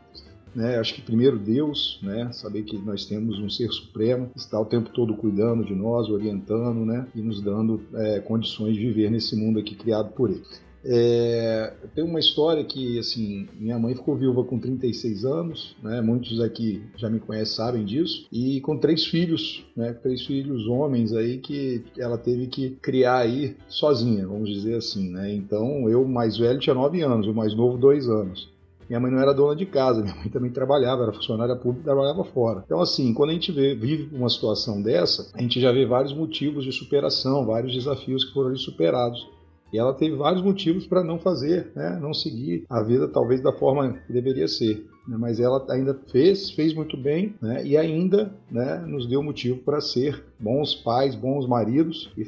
Né? 0.55 0.77
Acho 0.77 0.95
que 0.95 1.01
primeiro 1.01 1.37
Deus, 1.37 1.99
né? 2.01 2.31
saber 2.33 2.63
que 2.63 2.77
nós 2.77 3.05
temos 3.05 3.39
um 3.39 3.49
ser 3.49 3.69
supremo 3.69 4.31
está 4.35 4.59
o 4.59 4.65
tempo 4.65 4.89
todo 4.89 5.15
cuidando 5.15 5.63
de 5.63 5.75
nós, 5.75 6.09
orientando 6.09 6.85
né? 6.85 7.07
e 7.13 7.21
nos 7.21 7.41
dando 7.41 7.81
é, 7.93 8.19
condições 8.19 8.73
de 8.73 8.79
viver 8.79 9.11
nesse 9.11 9.35
mundo 9.35 9.59
aqui 9.59 9.75
criado 9.75 10.11
por 10.13 10.29
Ele. 10.29 10.43
É, 10.89 11.73
tem 11.93 12.03
uma 12.03 12.19
história 12.19 12.63
que, 12.63 12.97
assim, 12.97 13.47
minha 13.59 13.77
mãe 13.77 13.93
ficou 13.93 14.15
viúva 14.15 14.43
com 14.45 14.57
36 14.57 15.25
anos, 15.25 15.75
né? 15.83 15.99
Muitos 15.99 16.39
aqui 16.39 16.81
já 16.95 17.09
me 17.09 17.19
conhecem, 17.19 17.55
sabem 17.57 17.83
disso. 17.83 18.25
E 18.31 18.61
com 18.61 18.77
três 18.77 19.05
filhos, 19.05 19.65
né? 19.75 19.91
Três 19.91 20.25
filhos 20.25 20.65
homens 20.67 21.13
aí 21.13 21.39
que 21.39 21.83
ela 21.97 22.17
teve 22.17 22.47
que 22.47 22.69
criar 22.81 23.17
aí 23.17 23.57
sozinha, 23.67 24.25
vamos 24.25 24.49
dizer 24.49 24.75
assim, 24.75 25.09
né? 25.09 25.33
Então, 25.33 25.89
eu 25.89 26.07
mais 26.07 26.37
velho 26.37 26.59
tinha 26.59 26.73
9 26.73 27.01
anos, 27.01 27.27
o 27.27 27.33
mais 27.33 27.53
novo 27.53 27.77
2 27.77 28.07
anos. 28.07 28.49
Minha 28.89 29.01
mãe 29.01 29.11
não 29.11 29.19
era 29.19 29.33
dona 29.33 29.53
de 29.53 29.65
casa, 29.65 30.01
minha 30.01 30.15
mãe 30.15 30.29
também 30.29 30.49
trabalhava, 30.49 31.03
era 31.03 31.11
funcionária 31.11 31.55
pública 31.55 31.83
trabalhava 31.83 32.23
fora. 32.23 32.63
Então, 32.65 32.79
assim, 32.79 33.13
quando 33.13 33.31
a 33.31 33.33
gente 33.33 33.51
vê, 33.51 33.75
vive 33.75 34.15
uma 34.15 34.29
situação 34.29 34.81
dessa, 34.81 35.29
a 35.33 35.41
gente 35.41 35.59
já 35.59 35.73
vê 35.73 35.85
vários 35.85 36.13
motivos 36.13 36.63
de 36.63 36.71
superação, 36.71 37.45
vários 37.45 37.73
desafios 37.73 38.23
que 38.23 38.33
foram 38.33 38.49
ali 38.49 38.59
superados. 38.59 39.27
E 39.71 39.77
ela 39.77 39.93
teve 39.93 40.15
vários 40.15 40.41
motivos 40.41 40.85
para 40.87 41.03
não 41.03 41.19
fazer, 41.19 41.71
né? 41.75 41.97
não 42.01 42.13
seguir 42.13 42.65
a 42.69 42.81
vida 42.81 43.07
talvez 43.07 43.41
da 43.41 43.51
forma 43.51 43.93
que 44.05 44.13
deveria 44.13 44.47
ser. 44.47 44.85
Né? 45.07 45.17
Mas 45.19 45.39
ela 45.39 45.65
ainda 45.69 45.93
fez, 46.11 46.51
fez 46.51 46.73
muito 46.73 46.95
bem 46.95 47.35
né? 47.41 47.65
e 47.65 47.75
ainda 47.75 48.33
né, 48.49 48.77
nos 48.87 49.07
deu 49.07 49.21
motivo 49.21 49.59
para 49.59 49.81
ser 49.81 50.23
bons 50.39 50.75
pais, 50.75 51.15
bons 51.15 51.47
maridos 51.47 52.11
e, 52.17 52.23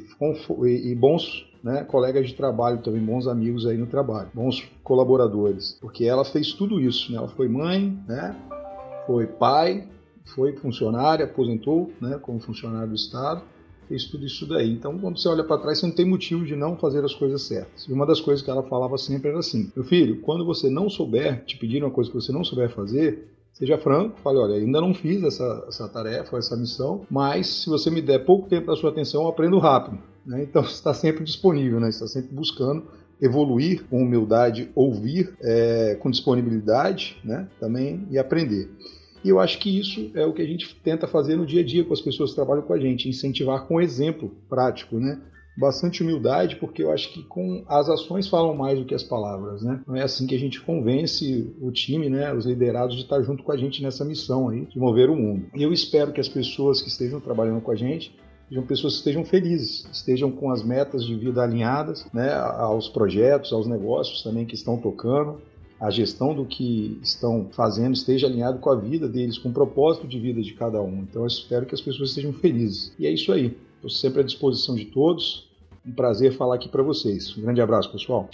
e, 0.90 0.94
bons 0.94 1.46
né, 1.62 1.84
colegas 1.84 2.28
de 2.28 2.34
trabalho 2.34 2.82
também, 2.82 3.02
bons 3.02 3.26
amigos 3.26 3.66
aí 3.66 3.76
no 3.76 3.86
trabalho, 3.86 4.28
bons 4.34 4.66
colaboradores, 4.82 5.78
porque 5.80 6.04
ela 6.04 6.24
fez 6.24 6.52
tudo 6.52 6.80
isso, 6.80 7.12
né? 7.12 7.18
Ela 7.18 7.28
foi 7.28 7.48
mãe, 7.48 7.98
né? 8.08 8.34
Foi 9.06 9.26
pai, 9.26 9.86
foi 10.34 10.54
funcionária, 10.56 11.26
aposentou, 11.26 11.90
né, 12.00 12.18
como 12.22 12.40
funcionário 12.40 12.88
do 12.88 12.94
Estado 12.94 13.42
fez 13.90 14.04
tudo 14.04 14.24
isso 14.24 14.46
daí. 14.46 14.72
Então, 14.72 14.96
quando 14.96 15.20
você 15.20 15.28
olha 15.28 15.42
para 15.42 15.60
trás, 15.60 15.80
você 15.80 15.86
não 15.86 15.94
tem 15.94 16.06
motivo 16.06 16.46
de 16.46 16.54
não 16.54 16.76
fazer 16.76 17.04
as 17.04 17.12
coisas 17.12 17.42
certas. 17.42 17.84
E 17.88 17.92
uma 17.92 18.06
das 18.06 18.20
coisas 18.20 18.40
que 18.40 18.48
ela 18.48 18.62
falava 18.62 18.96
sempre 18.96 19.30
era 19.30 19.40
assim: 19.40 19.70
meu 19.74 19.84
filho, 19.84 20.20
quando 20.20 20.46
você 20.46 20.70
não 20.70 20.88
souber, 20.88 21.44
te 21.44 21.58
pedir 21.58 21.82
uma 21.82 21.90
coisa 21.90 22.08
que 22.08 22.14
você 22.14 22.32
não 22.32 22.44
souber 22.44 22.70
fazer, 22.70 23.28
Seja 23.52 23.76
franco, 23.76 24.18
fale, 24.20 24.38
olha, 24.38 24.54
ainda 24.54 24.80
não 24.80 24.94
fiz 24.94 25.22
essa, 25.22 25.66
essa 25.68 25.86
tarefa, 25.86 26.38
essa 26.38 26.56
missão, 26.56 27.04
mas 27.10 27.46
se 27.46 27.68
você 27.68 27.90
me 27.90 28.00
der 28.00 28.24
pouco 28.24 28.48
tempo 28.48 28.68
da 28.68 28.76
sua 28.76 28.90
atenção, 28.90 29.24
eu 29.24 29.28
aprendo 29.28 29.58
rápido. 29.58 29.98
Né? 30.24 30.44
Então, 30.44 30.62
você 30.64 30.72
está 30.72 30.94
sempre 30.94 31.24
disponível, 31.24 31.78
né? 31.78 31.90
está 31.90 32.06
sempre 32.06 32.34
buscando 32.34 32.84
evoluir 33.20 33.84
com 33.90 34.02
humildade, 34.02 34.70
ouvir 34.74 35.36
é, 35.42 35.94
com 36.00 36.10
disponibilidade 36.10 37.18
né? 37.22 37.48
também 37.58 38.06
e 38.10 38.18
aprender. 38.18 38.70
E 39.24 39.28
eu 39.28 39.38
acho 39.38 39.58
que 39.58 39.78
isso 39.78 40.10
é 40.14 40.24
o 40.24 40.32
que 40.32 40.42
a 40.42 40.46
gente 40.46 40.74
tenta 40.82 41.06
fazer 41.06 41.36
no 41.36 41.46
dia 41.46 41.60
a 41.60 41.64
dia 41.64 41.84
com 41.84 41.92
as 41.92 42.00
pessoas 42.00 42.30
que 42.30 42.36
trabalham 42.36 42.62
com 42.62 42.72
a 42.72 42.78
gente, 42.78 43.08
incentivar 43.08 43.66
com 43.66 43.80
exemplo 43.80 44.32
prático, 44.48 44.98
né? 44.98 45.20
Bastante 45.58 46.02
humildade, 46.02 46.56
porque 46.56 46.82
eu 46.82 46.90
acho 46.90 47.12
que 47.12 47.22
com 47.24 47.62
as 47.68 47.88
ações 47.88 48.28
falam 48.28 48.54
mais 48.54 48.78
do 48.78 48.84
que 48.84 48.94
as 48.94 49.02
palavras, 49.02 49.62
né? 49.62 49.82
Não 49.86 49.94
é 49.96 50.02
assim 50.02 50.26
que 50.26 50.34
a 50.34 50.38
gente 50.38 50.60
convence 50.60 51.54
o 51.60 51.70
time, 51.70 52.08
né, 52.08 52.32
os 52.32 52.46
liderados 52.46 52.96
de 52.96 53.02
estar 53.02 53.20
junto 53.22 53.42
com 53.42 53.52
a 53.52 53.56
gente 53.56 53.82
nessa 53.82 54.04
missão 54.04 54.48
aí 54.48 54.64
de 54.66 54.78
mover 54.78 55.10
o 55.10 55.16
mundo. 55.16 55.46
E 55.54 55.62
eu 55.62 55.72
espero 55.72 56.12
que 56.12 56.20
as 56.20 56.28
pessoas 56.28 56.80
que 56.80 56.88
estejam 56.88 57.20
trabalhando 57.20 57.60
com 57.60 57.72
a 57.72 57.76
gente 57.76 58.14
sejam 58.50 58.66
pessoas 58.66 58.94
que 58.94 58.98
estejam 58.98 59.24
felizes, 59.24 59.86
estejam 59.92 60.30
com 60.30 60.50
as 60.50 60.64
metas 60.64 61.04
de 61.04 61.14
vida 61.14 61.42
alinhadas, 61.42 62.04
né, 62.12 62.32
aos 62.32 62.88
projetos, 62.88 63.52
aos 63.52 63.66
negócios 63.66 64.22
também 64.22 64.44
que 64.44 64.56
estão 64.56 64.76
tocando, 64.76 65.40
a 65.80 65.90
gestão 65.90 66.34
do 66.34 66.44
que 66.44 67.00
estão 67.02 67.48
fazendo 67.52 67.94
esteja 67.94 68.26
alinhado 68.26 68.58
com 68.58 68.68
a 68.68 68.76
vida 68.76 69.08
deles, 69.08 69.38
com 69.38 69.48
o 69.48 69.52
propósito 69.52 70.06
de 70.06 70.18
vida 70.18 70.42
de 70.42 70.52
cada 70.52 70.82
um. 70.82 70.98
Então 71.00 71.22
eu 71.22 71.26
espero 71.26 71.64
que 71.64 71.74
as 71.74 71.80
pessoas 71.80 72.10
estejam 72.10 72.32
felizes. 72.34 72.92
E 72.98 73.06
é 73.06 73.10
isso 73.10 73.32
aí. 73.32 73.56
Estou 73.76 73.88
sempre 73.88 74.20
à 74.20 74.22
disposição 74.22 74.74
de 74.74 74.84
todos. 74.84 75.48
Um 75.86 75.92
prazer 75.92 76.36
falar 76.36 76.56
aqui 76.56 76.68
para 76.68 76.82
vocês. 76.82 77.34
Um 77.36 77.40
grande 77.40 77.62
abraço, 77.62 77.90
pessoal. 77.90 78.28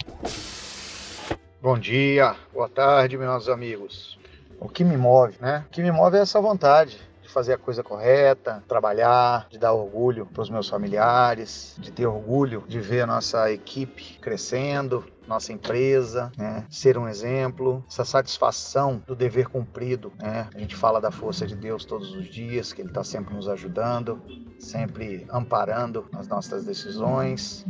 Bom 1.61 1.79
dia, 1.79 2.35
boa 2.53 2.67
tarde, 2.67 3.17
meus 3.17 3.47
amigos. 3.47 4.19
O 4.59 4.67
que 4.67 4.83
me 4.83 4.97
move, 4.97 5.35
né? 5.39 5.63
O 5.67 5.71
que 5.71 5.81
me 5.81 5.91
move 5.91 6.17
é 6.17 6.21
essa 6.21 6.41
vontade 6.41 7.06
de 7.27 7.33
fazer 7.33 7.53
a 7.53 7.57
coisa 7.57 7.83
correta, 7.83 8.63
trabalhar, 8.67 9.47
de 9.49 9.59
dar 9.59 9.73
orgulho 9.73 10.25
para 10.25 10.41
os 10.41 10.49
meus 10.49 10.67
familiares, 10.69 11.75
de 11.77 11.91
ter 11.91 12.07
orgulho 12.07 12.63
de 12.67 12.79
ver 12.79 13.01
a 13.01 13.07
nossa 13.07 13.51
equipe 13.51 14.17
crescendo, 14.19 15.05
nossa 15.27 15.51
empresa, 15.51 16.31
né? 16.37 16.65
ser 16.69 16.97
um 16.97 17.07
exemplo, 17.07 17.83
essa 17.89 18.05
satisfação 18.05 19.03
do 19.05 19.13
dever 19.13 19.49
cumprido. 19.49 20.11
Né? 20.17 20.47
A 20.55 20.59
gente 20.59 20.75
fala 20.75 21.01
da 21.01 21.11
força 21.11 21.45
de 21.45 21.55
Deus 21.55 21.83
todos 21.83 22.15
os 22.15 22.25
dias, 22.27 22.71
que 22.71 22.81
Ele 22.81 22.89
está 22.89 23.03
sempre 23.03 23.35
nos 23.35 23.49
ajudando, 23.49 24.21
sempre 24.57 25.27
amparando 25.29 26.05
as 26.13 26.29
nossas 26.29 26.63
decisões. 26.63 27.65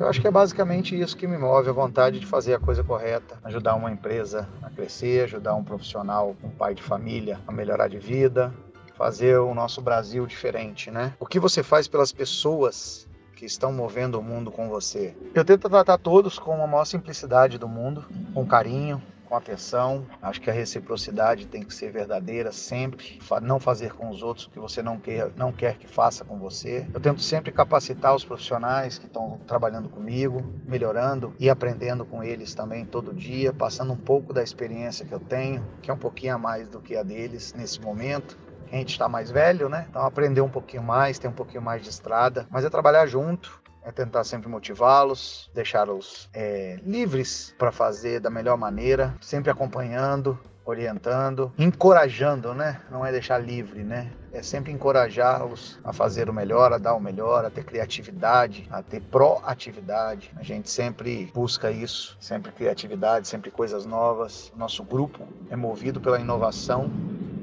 Eu 0.00 0.08
acho 0.08 0.18
que 0.18 0.26
é 0.26 0.30
basicamente 0.30 0.98
isso 0.98 1.14
que 1.14 1.26
me 1.26 1.36
move, 1.36 1.68
a 1.68 1.72
vontade 1.74 2.18
de 2.18 2.24
fazer 2.24 2.54
a 2.54 2.58
coisa 2.58 2.82
correta, 2.82 3.38
ajudar 3.44 3.74
uma 3.74 3.90
empresa 3.90 4.48
a 4.62 4.70
crescer, 4.70 5.24
ajudar 5.24 5.54
um 5.54 5.62
profissional, 5.62 6.34
um 6.42 6.48
pai 6.48 6.74
de 6.74 6.82
família 6.82 7.38
a 7.46 7.52
melhorar 7.52 7.86
de 7.86 7.98
vida, 7.98 8.50
fazer 8.96 9.36
o 9.38 9.54
nosso 9.54 9.82
Brasil 9.82 10.26
diferente, 10.26 10.90
né? 10.90 11.12
O 11.20 11.26
que 11.26 11.38
você 11.38 11.62
faz 11.62 11.86
pelas 11.86 12.12
pessoas 12.12 13.06
que 13.36 13.44
estão 13.44 13.74
movendo 13.74 14.18
o 14.18 14.22
mundo 14.22 14.50
com 14.50 14.70
você. 14.70 15.14
Eu 15.34 15.44
tento 15.44 15.68
tratar 15.68 15.98
todos 15.98 16.38
com 16.38 16.64
a 16.64 16.66
maior 16.66 16.86
simplicidade 16.86 17.58
do 17.58 17.68
mundo, 17.68 18.02
com 18.32 18.46
carinho, 18.46 19.02
com 19.30 19.36
atenção. 19.36 20.04
Acho 20.20 20.40
que 20.40 20.50
a 20.50 20.52
reciprocidade 20.52 21.46
tem 21.46 21.62
que 21.62 21.72
ser 21.72 21.92
verdadeira 21.92 22.50
sempre. 22.50 23.20
Não 23.40 23.60
fazer 23.60 23.94
com 23.94 24.10
os 24.10 24.22
outros 24.24 24.46
o 24.46 24.50
que 24.50 24.58
você 24.58 24.82
não 24.82 24.98
quer, 24.98 25.30
não 25.36 25.52
quer 25.52 25.78
que 25.78 25.86
faça 25.86 26.24
com 26.24 26.36
você. 26.36 26.84
Eu 26.92 26.98
tento 26.98 27.22
sempre 27.22 27.52
capacitar 27.52 28.14
os 28.14 28.24
profissionais 28.24 28.98
que 28.98 29.06
estão 29.06 29.38
trabalhando 29.46 29.88
comigo, 29.88 30.42
melhorando 30.66 31.32
e 31.38 31.48
aprendendo 31.48 32.04
com 32.04 32.24
eles 32.24 32.54
também 32.54 32.84
todo 32.84 33.14
dia, 33.14 33.52
passando 33.52 33.92
um 33.92 33.96
pouco 33.96 34.32
da 34.32 34.42
experiência 34.42 35.06
que 35.06 35.12
eu 35.12 35.20
tenho, 35.20 35.64
que 35.80 35.90
é 35.90 35.94
um 35.94 35.98
pouquinho 35.98 36.34
a 36.34 36.38
mais 36.38 36.68
do 36.68 36.80
que 36.80 36.96
a 36.96 37.04
deles 37.04 37.54
nesse 37.54 37.80
momento 37.80 38.36
a 38.72 38.76
gente 38.76 38.90
está 38.90 39.08
mais 39.08 39.32
velho, 39.32 39.68
né? 39.68 39.86
Então 39.90 40.02
aprender 40.02 40.40
um 40.40 40.48
pouquinho 40.48 40.82
mais, 40.82 41.18
ter 41.18 41.26
um 41.26 41.32
pouquinho 41.32 41.60
mais 41.60 41.82
de 41.82 41.88
estrada, 41.88 42.46
mas 42.50 42.64
é 42.64 42.70
trabalhar 42.70 43.04
junto, 43.06 43.59
é 43.82 43.90
tentar 43.90 44.24
sempre 44.24 44.48
motivá-los, 44.48 45.50
deixá-los 45.54 46.28
é, 46.34 46.78
livres 46.84 47.54
para 47.58 47.72
fazer 47.72 48.20
da 48.20 48.30
melhor 48.30 48.56
maneira, 48.56 49.14
sempre 49.20 49.50
acompanhando, 49.50 50.38
orientando, 50.64 51.52
encorajando, 51.58 52.54
né? 52.54 52.80
Não 52.90 53.04
é 53.04 53.10
deixar 53.10 53.38
livre, 53.38 53.82
né? 53.82 54.10
É 54.32 54.42
sempre 54.42 54.70
encorajá-los 54.70 55.78
a 55.82 55.92
fazer 55.92 56.30
o 56.30 56.32
melhor, 56.32 56.72
a 56.72 56.78
dar 56.78 56.94
o 56.94 57.00
melhor, 57.00 57.44
a 57.44 57.50
ter 57.50 57.64
criatividade, 57.64 58.68
a 58.70 58.82
ter 58.82 59.00
proatividade. 59.00 60.30
A 60.36 60.42
gente 60.42 60.70
sempre 60.70 61.30
busca 61.34 61.70
isso, 61.70 62.16
sempre 62.20 62.52
criatividade, 62.52 63.26
sempre 63.26 63.50
coisas 63.50 63.84
novas. 63.84 64.52
Nosso 64.56 64.84
grupo 64.84 65.26
é 65.50 65.56
movido 65.56 66.00
pela 66.00 66.20
inovação 66.20 66.90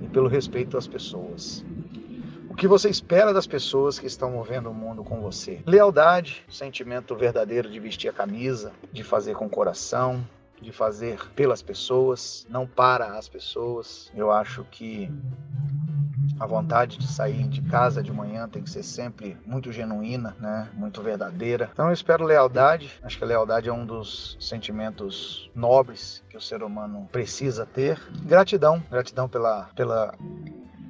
e 0.01 0.07
pelo 0.07 0.29
respeito 0.29 0.77
às 0.77 0.87
pessoas. 0.87 1.65
O 2.57 2.59
que 2.59 2.67
você 2.67 2.89
espera 2.89 3.31
das 3.31 3.45
pessoas 3.45 3.99
que 3.99 4.07
estão 4.07 4.31
movendo 4.31 4.71
o 4.71 4.73
mundo 4.73 5.03
com 5.03 5.21
você? 5.21 5.61
Lealdade, 5.63 6.43
sentimento 6.49 7.15
verdadeiro 7.15 7.69
de 7.69 7.79
vestir 7.79 8.09
a 8.09 8.11
camisa, 8.11 8.71
de 8.91 9.03
fazer 9.03 9.35
com 9.35 9.47
coração, 9.47 10.27
de 10.59 10.71
fazer 10.71 11.23
pelas 11.35 11.61
pessoas, 11.61 12.47
não 12.49 12.65
para 12.65 13.15
as 13.15 13.29
pessoas. 13.29 14.11
Eu 14.15 14.31
acho 14.31 14.65
que 14.71 15.07
a 16.39 16.47
vontade 16.47 16.97
de 16.97 17.05
sair 17.05 17.47
de 17.47 17.61
casa 17.61 18.01
de 18.01 18.11
manhã 18.11 18.49
tem 18.49 18.63
que 18.63 18.71
ser 18.71 18.81
sempre 18.81 19.37
muito 19.45 19.71
genuína, 19.71 20.35
né? 20.39 20.67
Muito 20.73 20.99
verdadeira. 21.03 21.69
Então 21.71 21.85
eu 21.85 21.93
espero 21.93 22.25
lealdade. 22.25 22.91
Acho 23.03 23.19
que 23.19 23.23
a 23.23 23.27
lealdade 23.27 23.69
é 23.69 23.71
um 23.71 23.85
dos 23.85 24.35
sentimentos 24.39 25.47
nobres 25.53 26.23
que 26.27 26.35
o 26.35 26.41
ser 26.41 26.63
humano 26.63 27.07
precisa 27.11 27.67
ter. 27.67 28.01
Gratidão, 28.23 28.81
gratidão 28.89 29.29
pela 29.29 29.65
pela 29.75 30.15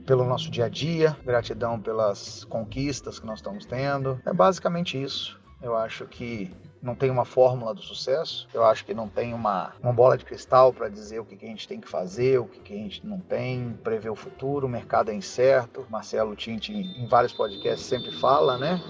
pelo 0.07 0.23
nosso 0.23 0.49
dia 0.49 0.65
a 0.65 0.69
dia, 0.69 1.15
gratidão 1.25 1.77
pelas 1.77 2.45
conquistas 2.45 3.19
que 3.19 3.25
nós 3.25 3.39
estamos 3.39 3.65
tendo. 3.65 4.19
É 4.25 4.31
basicamente 4.31 4.99
isso. 4.99 5.37
Eu 5.61 5.75
acho 5.75 6.05
que 6.05 6.49
não 6.81 6.95
tem 6.95 7.11
uma 7.11 7.25
fórmula 7.25 7.75
do 7.75 7.81
sucesso. 7.81 8.47
Eu 8.53 8.63
acho 8.63 8.85
que 8.85 8.93
não 8.93 9.09
tem 9.09 9.33
uma, 9.33 9.73
uma 9.83 9.91
bola 9.91 10.17
de 10.17 10.23
cristal 10.23 10.71
para 10.71 10.87
dizer 10.87 11.19
o 11.19 11.25
que, 11.25 11.35
que, 11.35 11.45
a 11.45 11.49
gente 11.49 11.67
tem 11.67 11.81
que 11.81 11.89
fazer, 11.89 12.39
o 12.39 12.45
que, 12.45 12.59
que, 12.59 12.73
a 12.73 12.77
gente 12.77 13.05
não 13.05 13.19
tem, 13.19 13.77
prever 13.83 14.09
o 14.09 14.15
futuro, 14.15 14.65
o 14.65 14.69
mercado 14.69 15.11
é 15.11 15.13
incerto. 15.13 15.85
Marcelo 15.89 16.37
Tinti, 16.37 16.71
em 16.71 17.05
vários 17.07 17.33
podcasts, 17.33 17.85
sempre 17.85 18.17
fala, 18.17 18.57
né? 18.57 18.81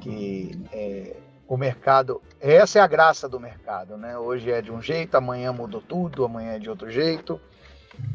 Que 0.00 0.52
é, 0.72 1.16
o 1.48 1.56
mercado, 1.56 2.22
essa 2.40 2.78
é 2.78 2.82
a 2.82 2.86
graça 2.86 3.28
do 3.28 3.40
mercado, 3.40 3.96
né? 3.96 4.16
Hoje 4.16 4.52
é 4.52 4.62
de 4.62 4.70
um 4.70 4.80
jeito, 4.80 5.16
amanhã 5.16 5.52
mudou 5.52 5.80
tudo, 5.80 6.24
amanhã 6.24 6.52
é 6.52 6.58
de 6.60 6.70
outro 6.70 6.88
jeito. 6.88 7.40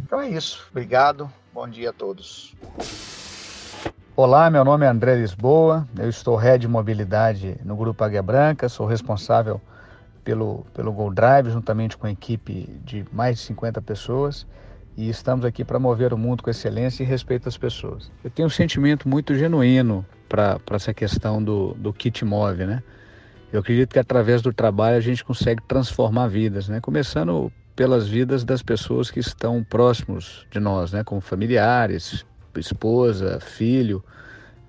Então 0.06 0.22
é 0.22 0.30
isso. 0.30 0.66
Obrigado. 0.72 1.30
Bom 1.53 1.67
dia 1.67 1.89
a 1.89 1.93
todos. 1.93 2.55
Olá, 4.15 4.50
meu 4.50 4.63
nome 4.63 4.86
é 4.86 4.89
André 4.89 5.15
Lisboa, 5.15 5.86
eu 6.00 6.08
estou 6.08 6.38
head 6.38 6.62
de 6.62 6.67
mobilidade 6.67 7.58
no 7.65 7.75
Grupo 7.75 8.01
Águia 8.05 8.24
Branca, 8.24 8.70
sou 8.70 8.86
responsável 8.86 9.60
pelo, 10.24 10.65
pelo 10.74 10.93
Go 10.93 11.13
Drive, 11.13 11.50
juntamente 11.50 11.98
com 11.98 12.08
a 12.08 12.12
equipe 12.12 12.79
de 12.86 13.05
mais 13.12 13.36
de 13.36 13.41
50 13.48 13.81
pessoas, 13.81 14.48
e 14.96 15.10
estamos 15.10 15.43
aqui 15.43 15.65
para 15.65 15.77
mover 15.77 16.13
o 16.13 16.17
mundo 16.17 16.41
com 16.41 16.50
excelência 16.50 17.03
e 17.03 17.05
respeito 17.05 17.50
às 17.50 17.58
pessoas. 17.58 18.10
Eu 18.24 18.29
tenho 18.29 18.48
um 18.48 18.51
sentimento 18.51 19.10
muito 19.10 19.36
genuíno 19.36 20.05
para 20.29 20.58
essa 20.72 20.93
questão 20.93 21.43
do, 21.43 21.74
do 21.74 21.91
kit 21.91 22.24
move, 22.24 22.65
né? 22.65 22.81
Eu 23.51 23.59
acredito 23.59 23.92
que 23.92 24.00
através 24.00 24.42
do 24.42 24.53
trabalho 24.53 24.96
a 24.96 25.01
gente 25.01 25.25
consegue 25.25 25.61
transformar 25.68 26.27
vidas, 26.27 26.70
né? 26.70 26.79
Começando 26.79 27.51
pelas 27.81 28.07
vidas 28.07 28.44
das 28.44 28.61
pessoas 28.61 29.09
que 29.09 29.20
estão 29.20 29.63
próximos 29.63 30.46
de 30.51 30.59
nós, 30.59 30.91
né? 30.91 31.03
Como 31.03 31.20
familiares, 31.20 32.24
esposa, 32.55 33.39
filho, 33.39 34.03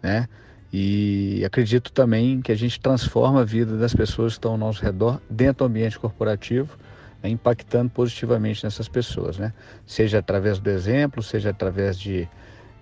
né? 0.02 0.26
E 0.72 1.42
acredito 1.44 1.92
também 1.92 2.40
que 2.40 2.50
a 2.50 2.54
gente 2.54 2.80
transforma 2.80 3.42
a 3.42 3.44
vida 3.44 3.76
das 3.76 3.92
pessoas 3.92 4.32
que 4.32 4.38
estão 4.38 4.52
ao 4.52 4.56
nosso 4.56 4.82
redor 4.82 5.20
dentro 5.28 5.58
do 5.58 5.64
ambiente 5.66 5.98
corporativo, 5.98 6.74
né? 7.22 7.28
impactando 7.28 7.90
positivamente 7.90 8.64
nessas 8.64 8.88
pessoas, 8.88 9.36
né? 9.36 9.52
Seja 9.84 10.20
através 10.20 10.58
do 10.58 10.70
exemplo, 10.70 11.22
seja 11.22 11.50
através 11.50 11.98
de, 11.98 12.26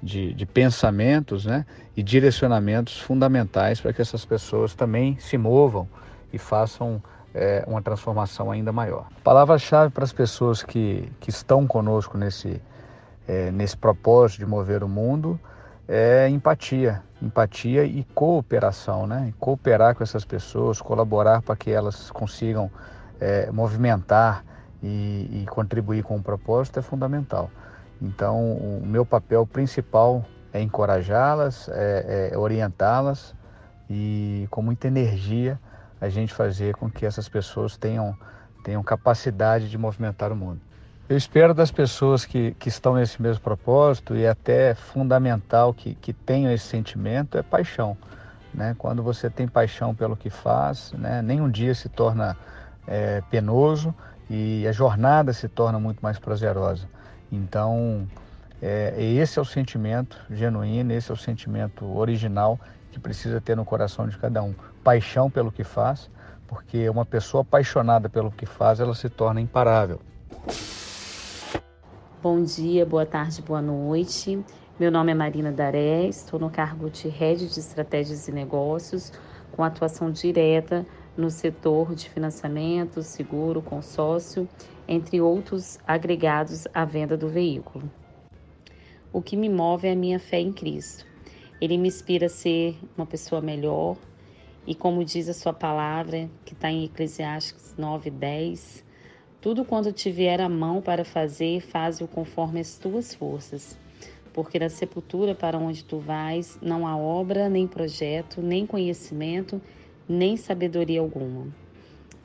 de, 0.01 0.33
de 0.33 0.47
pensamentos, 0.47 1.45
né? 1.45 1.67
E 1.97 2.05
direcionamentos 2.05 3.01
fundamentais 3.01 3.81
para 3.81 3.93
que 3.93 4.01
essas 4.01 4.25
pessoas 4.25 4.77
também 4.77 5.19
se 5.19 5.37
movam 5.37 5.89
e 6.33 6.39
façam 6.39 7.03
é, 7.35 7.65
uma 7.67 7.81
transformação 7.83 8.51
ainda 8.51 8.73
maior. 8.73 9.07
Palavra-chave 9.23 9.93
para 9.93 10.05
as 10.05 10.13
pessoas 10.13 10.63
que, 10.63 11.11
que 11.21 11.31
estão 11.31 11.67
conosco 11.67 12.19
nesse, 12.19 12.61
é, 13.27 13.51
nesse 13.51 13.77
propósito 13.77 14.41
de 14.41 14.47
mover 14.47 14.83
o 14.83 14.89
mundo 14.89 15.39
é 15.89 16.29
empatia, 16.29 17.03
empatia 17.21 17.85
e 17.85 18.05
cooperação, 18.15 19.09
né? 19.09 19.33
Cooperar 19.41 19.97
com 19.97 20.05
essas 20.05 20.25
pessoas, 20.25 20.81
colaborar 20.81 21.43
para 21.43 21.57
que 21.57 21.71
elas 21.71 22.13
consigam 22.13 22.71
é, 23.21 23.51
movimentar 23.51 24.45
e, 24.81 25.43
e, 25.43 25.47
contribuir 25.51 26.05
com 26.05 26.17
o 26.17 26.23
propósito 26.23 26.79
é 26.79 26.83
fundamental. 26.83 27.51
Então, 28.01 28.53
o 28.53 28.83
meu 28.87 29.05
papel 29.05 29.45
principal 29.47 30.25
é 30.53 30.63
encorajá-las, 30.63 31.69
é, 31.69 32.31
é 32.33 32.39
orientá-las 32.39 33.35
e 33.89 34.47
com 34.49 34.63
muita 34.63 34.87
energia 34.87 35.59
a 36.01 36.09
gente 36.09 36.33
fazer 36.33 36.75
com 36.75 36.91
que 36.91 37.05
essas 37.05 37.29
pessoas 37.29 37.77
tenham, 37.77 38.17
tenham 38.65 38.83
capacidade 38.83 39.69
de 39.69 39.77
movimentar 39.77 40.33
o 40.33 40.37
mundo. 40.37 40.61
Eu 41.09 41.17
espero 41.17 41.53
das 41.53 41.73
pessoas 41.73 42.25
que, 42.25 42.53
que 42.53 42.69
estão 42.69 42.95
nesse 42.95 43.21
mesmo 43.21 43.43
propósito 43.43 44.15
e 44.15 44.23
é 44.23 44.31
até 44.31 44.75
fundamental 44.75 45.75
que, 45.75 45.97
que 45.97 46.13
tenham 46.13 46.53
esse 46.53 46.67
sentimento 46.67 47.37
é 47.37 47.43
paixão. 47.43 47.97
Né? 48.55 48.77
Quando 48.79 49.03
você 49.03 49.29
tem 49.29 49.49
paixão 49.49 49.93
pelo 49.93 50.17
que 50.17 50.31
faz, 50.31 50.93
né? 50.93 51.21
nenhum 51.21 51.51
dia 51.51 51.75
se 51.75 51.89
torna 51.89 52.37
é, 52.87 53.21
penoso 53.29 53.93
e 54.29 54.65
a 54.69 54.73
jornada 54.73 55.33
se 55.33 55.49
torna 55.49 55.81
muito 55.81 56.01
mais 56.01 56.17
prazerosa. 56.17 56.89
Então, 57.33 58.07
é, 58.63 58.95
esse 59.03 59.39
é 59.39 59.43
o 59.43 59.45
sentimento 59.45 60.17
genuíno, 60.31 60.93
esse 60.93 61.11
é 61.11 61.15
o 61.15 61.17
sentimento 61.17 61.85
original 61.97 62.59
que 62.93 63.01
precisa 63.01 63.41
ter 63.41 63.57
no 63.57 63.65
coração 63.65 64.07
de 64.07 64.17
cada 64.17 64.43
um. 64.43 64.55
Paixão 64.83 65.31
pelo 65.31 65.53
que 65.53 65.63
faz, 65.63 66.11
porque 66.47 66.89
uma 66.89 67.05
pessoa 67.05 67.43
apaixonada 67.43 68.09
pelo 68.09 68.31
que 68.31 68.47
faz, 68.47 68.81
ela 68.81 68.95
se 68.95 69.09
torna 69.09 69.41
imparável. 69.41 70.01
Bom 72.23 72.43
dia, 72.43 72.85
boa 72.85 73.07
tarde, 73.07 73.41
boa 73.41 73.63
noite. 73.63 74.43
Meu 74.79 74.91
nome 74.91 75.13
é 75.13 75.15
Marina 75.15 75.53
Daré, 75.53 76.07
estou 76.07 76.41
no 76.41 76.51
cargo 76.51 76.91
de 76.91 77.09
Rede 77.09 77.47
de 77.49 77.61
Estratégias 77.61 78.29
e 78.29 78.33
Negócios, 78.33 79.13
com 79.53 79.63
atuação 79.63 80.11
direta 80.11 80.87
no 81.17 81.31
setor 81.31 81.95
de 81.95 82.09
financiamento, 82.09 83.03
seguro, 83.03 83.61
consórcio, 83.61 84.49
entre 84.89 85.21
outros 85.21 85.79
agregados 85.87 86.67
à 86.73 86.85
venda 86.85 87.17
do 87.17 87.29
veículo. 87.29 87.91
O 89.13 89.21
que 89.21 89.37
me 89.37 89.49
move 89.49 89.87
é 89.87 89.93
a 89.93 89.97
minha 89.97 90.19
fé 90.19 90.41
em 90.41 90.53
Cristo. 90.53 91.05
Ele 91.61 91.77
me 91.77 91.89
inspira 91.89 92.27
a 92.27 92.31
ser 92.31 92.79
uma 92.97 93.07
pessoa 93.07 93.41
melhor 93.41 93.97
e, 94.71 94.75
como 94.77 95.05
diz 95.05 95.29
a 95.29 95.35
sua 95.35 95.53
palavra, 95.53 96.31
que 96.45 96.53
está 96.53 96.71
em 96.71 96.85
Eclesiastes 96.85 97.75
9, 97.77 98.09
10, 98.09 98.85
tudo 99.41 99.65
quanto 99.65 99.91
te 99.91 100.13
vier 100.13 100.41
a 100.41 100.49
mão 100.49 100.81
para 100.81 101.05
fazer, 101.05 101.61
faze-o 101.61 102.07
conforme 102.07 102.61
as 102.61 102.79
tuas 102.79 103.13
forças. 103.13 103.77
Porque 104.33 104.61
na 104.61 104.69
sepultura 104.69 105.35
para 105.35 105.59
onde 105.59 105.83
tu 105.83 105.99
vais, 105.99 106.57
não 106.63 106.87
há 106.87 106.97
obra, 106.97 107.49
nem 107.49 107.67
projeto, 107.67 108.41
nem 108.41 108.65
conhecimento, 108.65 109.61
nem 110.09 110.37
sabedoria 110.37 111.01
alguma. 111.01 111.49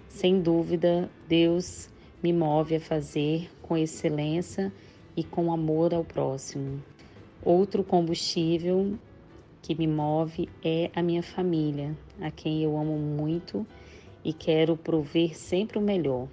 Sem 0.08 0.40
dúvida, 0.40 1.10
Deus 1.28 1.90
me 2.22 2.32
move 2.32 2.76
a 2.76 2.80
fazer 2.80 3.50
com 3.64 3.76
excelência 3.76 4.72
e 5.18 5.24
com 5.24 5.52
amor 5.52 5.96
ao 5.96 6.04
próximo. 6.04 6.80
Outro 7.44 7.84
combustível 7.84 9.00
que 9.66 9.74
me 9.74 9.88
move 9.88 10.48
é 10.64 10.92
a 10.96 11.02
minha 11.02 11.24
família, 11.24 11.98
a 12.22 12.30
quem 12.30 12.62
eu 12.62 12.78
amo 12.78 13.00
muito 13.00 13.66
e 14.24 14.32
quero 14.32 14.78
prover 14.78 15.36
sempre 15.36 15.80
o 15.80 15.82
melhor. 15.82 16.28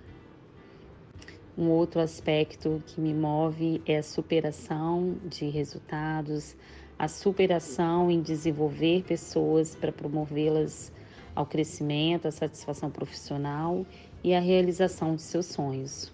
Um 1.56 1.70
outro 1.70 1.98
aspecto 1.98 2.82
que 2.86 3.00
me 3.00 3.14
move 3.14 3.80
é 3.86 3.96
a 3.96 4.02
superação 4.02 5.16
de 5.24 5.48
resultados, 5.48 6.54
a 6.98 7.08
superação 7.08 8.10
em 8.10 8.20
desenvolver 8.20 9.02
pessoas 9.04 9.74
para 9.74 9.90
promovê-las 9.90 10.92
ao 11.34 11.46
crescimento, 11.46 12.28
à 12.28 12.30
satisfação 12.30 12.90
profissional 12.90 13.86
e 14.22 14.34
à 14.34 14.40
realização 14.40 15.16
de 15.16 15.22
seus 15.22 15.46
sonhos. 15.46 16.12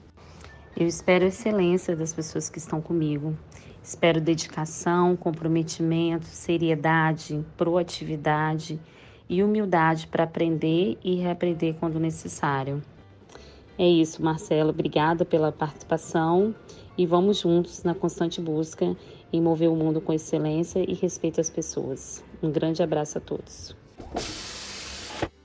Eu 0.76 0.86
espero 0.86 1.24
a 1.24 1.28
excelência 1.28 1.96
das 1.96 2.14
pessoas 2.14 2.48
que 2.48 2.58
estão 2.58 2.80
comigo. 2.80 3.36
Espero 3.82 4.20
dedicação, 4.20 5.16
comprometimento, 5.16 6.26
seriedade, 6.26 7.44
proatividade 7.56 8.80
e 9.28 9.42
humildade 9.42 10.06
para 10.06 10.24
aprender 10.24 10.98
e 11.02 11.16
reaprender 11.16 11.74
quando 11.74 11.98
necessário. 12.00 12.82
É 13.78 13.88
isso, 13.88 14.22
Marcelo. 14.22 14.70
Obrigada 14.70 15.24
pela 15.24 15.52
participação 15.52 16.54
e 16.96 17.06
vamos 17.06 17.38
juntos 17.38 17.84
na 17.84 17.94
constante 17.94 18.40
busca 18.40 18.96
em 19.32 19.40
mover 19.40 19.68
o 19.68 19.76
mundo 19.76 20.00
com 20.00 20.12
excelência 20.12 20.84
e 20.88 20.94
respeito 20.94 21.40
às 21.40 21.48
pessoas. 21.48 22.24
Um 22.42 22.50
grande 22.50 22.82
abraço 22.82 23.18
a 23.18 23.20
todos. 23.20 23.76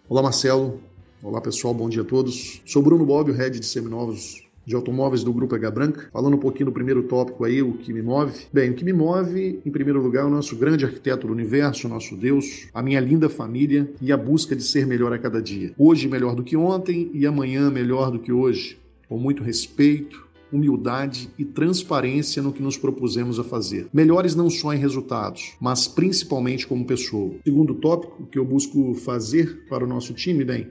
Olá, 0.09 0.23
Marcelo. 0.23 0.81
Olá, 1.21 1.39
pessoal. 1.39 1.73
Bom 1.73 1.87
dia 1.87 2.01
a 2.01 2.05
todos. 2.05 2.61
Sou 2.65 2.81
Bruno 2.81 3.05
Bob, 3.05 3.31
o 3.31 3.33
head 3.33 3.59
de 3.59 3.65
seminovos 3.65 4.43
de 4.65 4.75
automóveis 4.75 5.23
do 5.23 5.33
Grupo 5.33 5.55
H 5.55 5.71
Branca. 5.71 6.09
Falando 6.11 6.35
um 6.35 6.39
pouquinho 6.39 6.67
do 6.67 6.71
primeiro 6.71 7.03
tópico 7.03 7.43
aí, 7.43 7.61
o 7.61 7.73
que 7.73 7.93
me 7.93 8.01
move. 8.01 8.33
Bem, 8.51 8.71
o 8.71 8.73
que 8.73 8.85
me 8.85 8.93
move, 8.93 9.59
em 9.65 9.71
primeiro 9.71 10.01
lugar, 10.01 10.23
é 10.23 10.27
o 10.27 10.29
nosso 10.29 10.55
grande 10.55 10.85
arquiteto 10.85 11.27
do 11.27 11.33
universo, 11.33 11.87
o 11.87 11.89
nosso 11.89 12.15
Deus, 12.15 12.67
a 12.73 12.81
minha 12.81 12.99
linda 12.99 13.29
família 13.29 13.89
e 14.01 14.11
a 14.11 14.17
busca 14.17 14.55
de 14.55 14.63
ser 14.63 14.85
melhor 14.85 15.13
a 15.13 15.19
cada 15.19 15.41
dia. 15.41 15.73
Hoje 15.77 16.07
melhor 16.07 16.35
do 16.35 16.43
que 16.43 16.55
ontem 16.55 17.09
e 17.13 17.25
amanhã 17.25 17.69
melhor 17.69 18.11
do 18.11 18.19
que 18.19 18.31
hoje. 18.31 18.77
Com 19.07 19.17
muito 19.17 19.43
respeito, 19.43 20.23
humildade 20.53 21.29
e 21.37 21.43
transparência 21.43 22.41
no 22.41 22.53
que 22.53 22.61
nos 22.61 22.77
propusemos 22.77 23.39
a 23.39 23.43
fazer. 23.43 23.87
Melhores 23.91 24.35
não 24.35 24.49
só 24.49 24.73
em 24.73 24.77
resultados, 24.77 25.53
mas 25.59 25.87
principalmente 25.87 26.67
como 26.67 26.85
pessoa. 26.85 27.33
Segundo 27.43 27.73
tópico 27.73 28.25
que 28.27 28.37
eu 28.37 28.45
busco 28.45 28.93
fazer 28.93 29.65
para 29.67 29.83
o 29.83 29.87
nosso 29.87 30.13
time, 30.13 30.45
bem, 30.45 30.67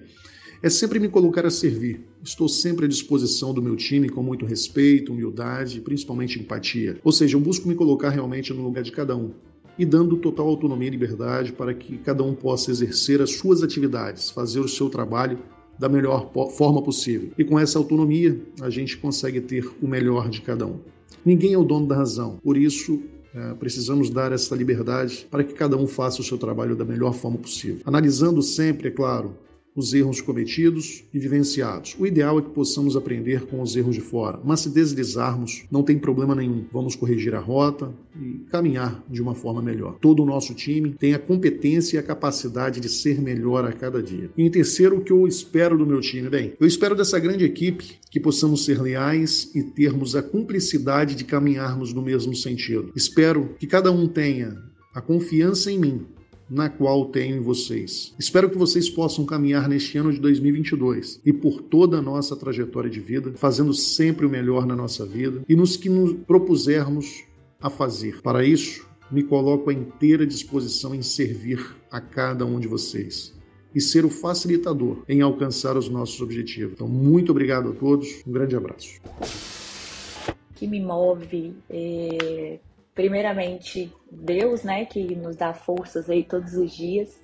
é 0.63 0.71
sempre 0.71 1.01
me 1.01 1.09
colocar 1.09 1.45
a 1.45 1.51
servir. 1.51 2.05
Estou 2.23 2.49
sempre 2.49 2.85
à 2.85 2.89
disposição 2.89 3.53
do 3.53 3.61
meu 3.61 3.75
time 3.75 4.09
com 4.09 4.23
muito 4.23 4.47
respeito, 4.47 5.13
humildade 5.13 5.79
e 5.79 5.81
principalmente 5.81 6.39
empatia. 6.39 6.97
Ou 7.03 7.11
seja, 7.11 7.37
eu 7.37 7.41
busco 7.41 7.67
me 7.67 7.75
colocar 7.75 8.11
realmente 8.11 8.55
no 8.55 8.63
lugar 8.63 8.85
de 8.85 8.93
cada 8.93 9.17
um 9.17 9.33
e 9.77 9.85
dando 9.85 10.17
total 10.19 10.47
autonomia 10.47 10.87
e 10.87 10.93
liberdade 10.93 11.53
para 11.53 11.75
que 11.75 11.99
cada 11.99 12.23
um 12.23 12.33
possa 12.33 12.71
exercer 12.71 13.21
as 13.21 13.33
suas 13.33 13.63
atividades, 13.63 14.31
fazer 14.31 14.61
o 14.61 14.69
seu 14.69 14.89
trabalho 14.89 15.39
da 15.77 15.89
melhor 15.89 16.31
forma 16.53 16.81
possível. 16.81 17.31
E 17.37 17.43
com 17.43 17.59
essa 17.59 17.79
autonomia, 17.79 18.41
a 18.61 18.71
gente 18.71 18.97
consegue 18.99 19.41
ter 19.41 19.69
o 19.83 19.89
melhor 19.89 20.29
de 20.29 20.43
cada 20.43 20.65
um. 20.65 20.79
Ninguém 21.25 21.55
é 21.55 21.59
o 21.59 21.65
dono 21.65 21.89
da 21.89 21.97
razão, 21.97 22.39
por 22.43 22.57
isso 22.57 23.03
é, 23.35 23.55
precisamos 23.55 24.11
dar 24.11 24.31
essa 24.31 24.55
liberdade 24.55 25.27
para 25.31 25.43
que 25.43 25.55
cada 25.55 25.77
um 25.77 25.87
faça 25.87 26.21
o 26.21 26.25
seu 26.25 26.39
trabalho 26.39 26.77
da 26.77 26.85
melhor 26.85 27.15
forma 27.15 27.39
possível. 27.39 27.81
Analisando 27.85 28.43
sempre, 28.43 28.89
é 28.89 28.91
claro, 28.91 29.35
os 29.75 29.95
erros 29.95 30.21
cometidos 30.21 31.05
e 31.13 31.19
vivenciados. 31.19 31.97
O 31.99 32.07
ideal 32.07 32.39
é 32.39 32.43
que 32.43 32.51
possamos 32.51 32.97
aprender 32.97 33.47
com 33.47 33.63
os 33.63 33.75
erros 33.75 33.95
de 33.95 34.01
fora, 34.01 34.39
mas 34.45 34.61
se 34.61 34.71
deslizarmos, 34.71 35.65
não 35.71 35.83
tem 35.83 35.99
problema 35.99 36.35
nenhum. 36.35 36.65
Vamos 36.73 36.95
corrigir 36.95 37.35
a 37.35 37.41
rota 37.41 37.93
e 38.21 38.45
caminhar 38.51 39.03
de 39.09 39.23
uma 39.23 39.35
forma 39.35 39.63
melhor. 39.63 39.97
Todo 40.01 40.23
o 40.23 40.27
nosso 40.27 40.55
time 40.55 40.93
tem 40.99 41.15
a 41.15 41.19
competência 41.19 41.97
e 41.97 41.99
a 41.99 42.03
capacidade 42.03 42.81
de 42.81 42.89
ser 42.89 43.21
melhor 43.21 43.65
a 43.65 43.73
cada 43.73 44.03
dia. 44.03 44.31
E 44.37 44.43
em 44.43 44.51
terceiro, 44.51 44.99
o 44.99 45.01
que 45.01 45.13
eu 45.13 45.27
espero 45.27 45.79
do 45.79 45.87
meu 45.87 46.01
time? 46.01 46.29
Bem, 46.29 46.53
eu 46.61 46.67
espero 46.67 46.95
dessa 46.95 47.19
grande 47.19 47.45
equipe 47.45 47.99
que 48.11 48.21
possamos 48.21 48.65
ser 48.65 48.81
leais 48.81 49.51
e 49.55 49.63
termos 49.63 50.15
a 50.15 50.23
cumplicidade 50.23 51.15
de 51.15 51.25
caminharmos 51.25 51.95
no 51.95 52.03
mesmo 52.03 52.35
sentido. 52.35 52.93
Espero 52.95 53.55
que 53.59 53.67
cada 53.67 53.91
um 53.91 54.07
tenha 54.07 54.63
a 54.95 55.01
confiança 55.01 55.71
em 55.71 55.79
mim 55.79 56.07
na 56.49 56.69
qual 56.69 57.07
tenho 57.07 57.37
em 57.37 57.41
vocês. 57.41 58.15
Espero 58.19 58.51
que 58.51 58.59
vocês 58.59 58.89
possam 58.91 59.25
caminhar 59.25 59.69
neste 59.69 59.97
ano 59.99 60.13
de 60.13 60.21
2022 60.21 61.21
e 61.25 61.33
por 61.33 61.63
toda 61.63 61.99
a 61.99 62.03
nossa 62.03 62.37
trajetória 62.37 62.91
de 62.91 63.01
vida, 63.01 63.33
fazendo 63.37 63.73
sempre 63.73 64.27
o 64.27 64.31
melhor 64.31 64.67
na 64.67 64.77
nossa 64.77 65.07
vida 65.07 65.43
e 65.49 65.57
nos 65.57 65.77
que 65.77 65.89
nos 65.89 66.13
propusermos 66.27 67.25
a 67.61 67.71
fazer. 67.71 68.21
Para 68.23 68.45
isso, 68.45 68.87
me 69.11 69.23
coloco 69.23 69.71
à 69.71 69.73
inteira 69.73 70.27
disposição 70.27 70.95
em 70.95 71.03
servir 71.03 71.77
a 71.91 72.01
cada 72.01 72.45
um 72.45 72.59
de 72.59 72.67
vocês 72.67 73.35
e 73.75 73.81
ser 73.81 74.05
o 74.05 74.11
facilitador 74.11 75.03
em 75.09 75.21
alcançar 75.21 75.77
os 75.77 75.89
nossos 75.89 76.21
objetivos. 76.21 76.75
Então, 76.75 76.89
muito 76.89 77.31
obrigado 77.31 77.71
a 77.71 77.73
todos, 77.73 78.23
um 78.27 78.33
grande 78.33 78.57
abraço. 78.57 79.01
Que 80.55 80.67
me 80.67 80.81
move 80.81 81.55
é 81.69 82.59
primeiramente 82.95 83.93
Deus, 84.11 84.63
né, 84.63 84.85
que 84.85 85.15
nos 85.15 85.37
dá 85.37 85.55
forças 85.55 86.09
aí 86.11 86.25
todos 86.25 86.55
os 86.55 86.75
dias, 86.75 87.21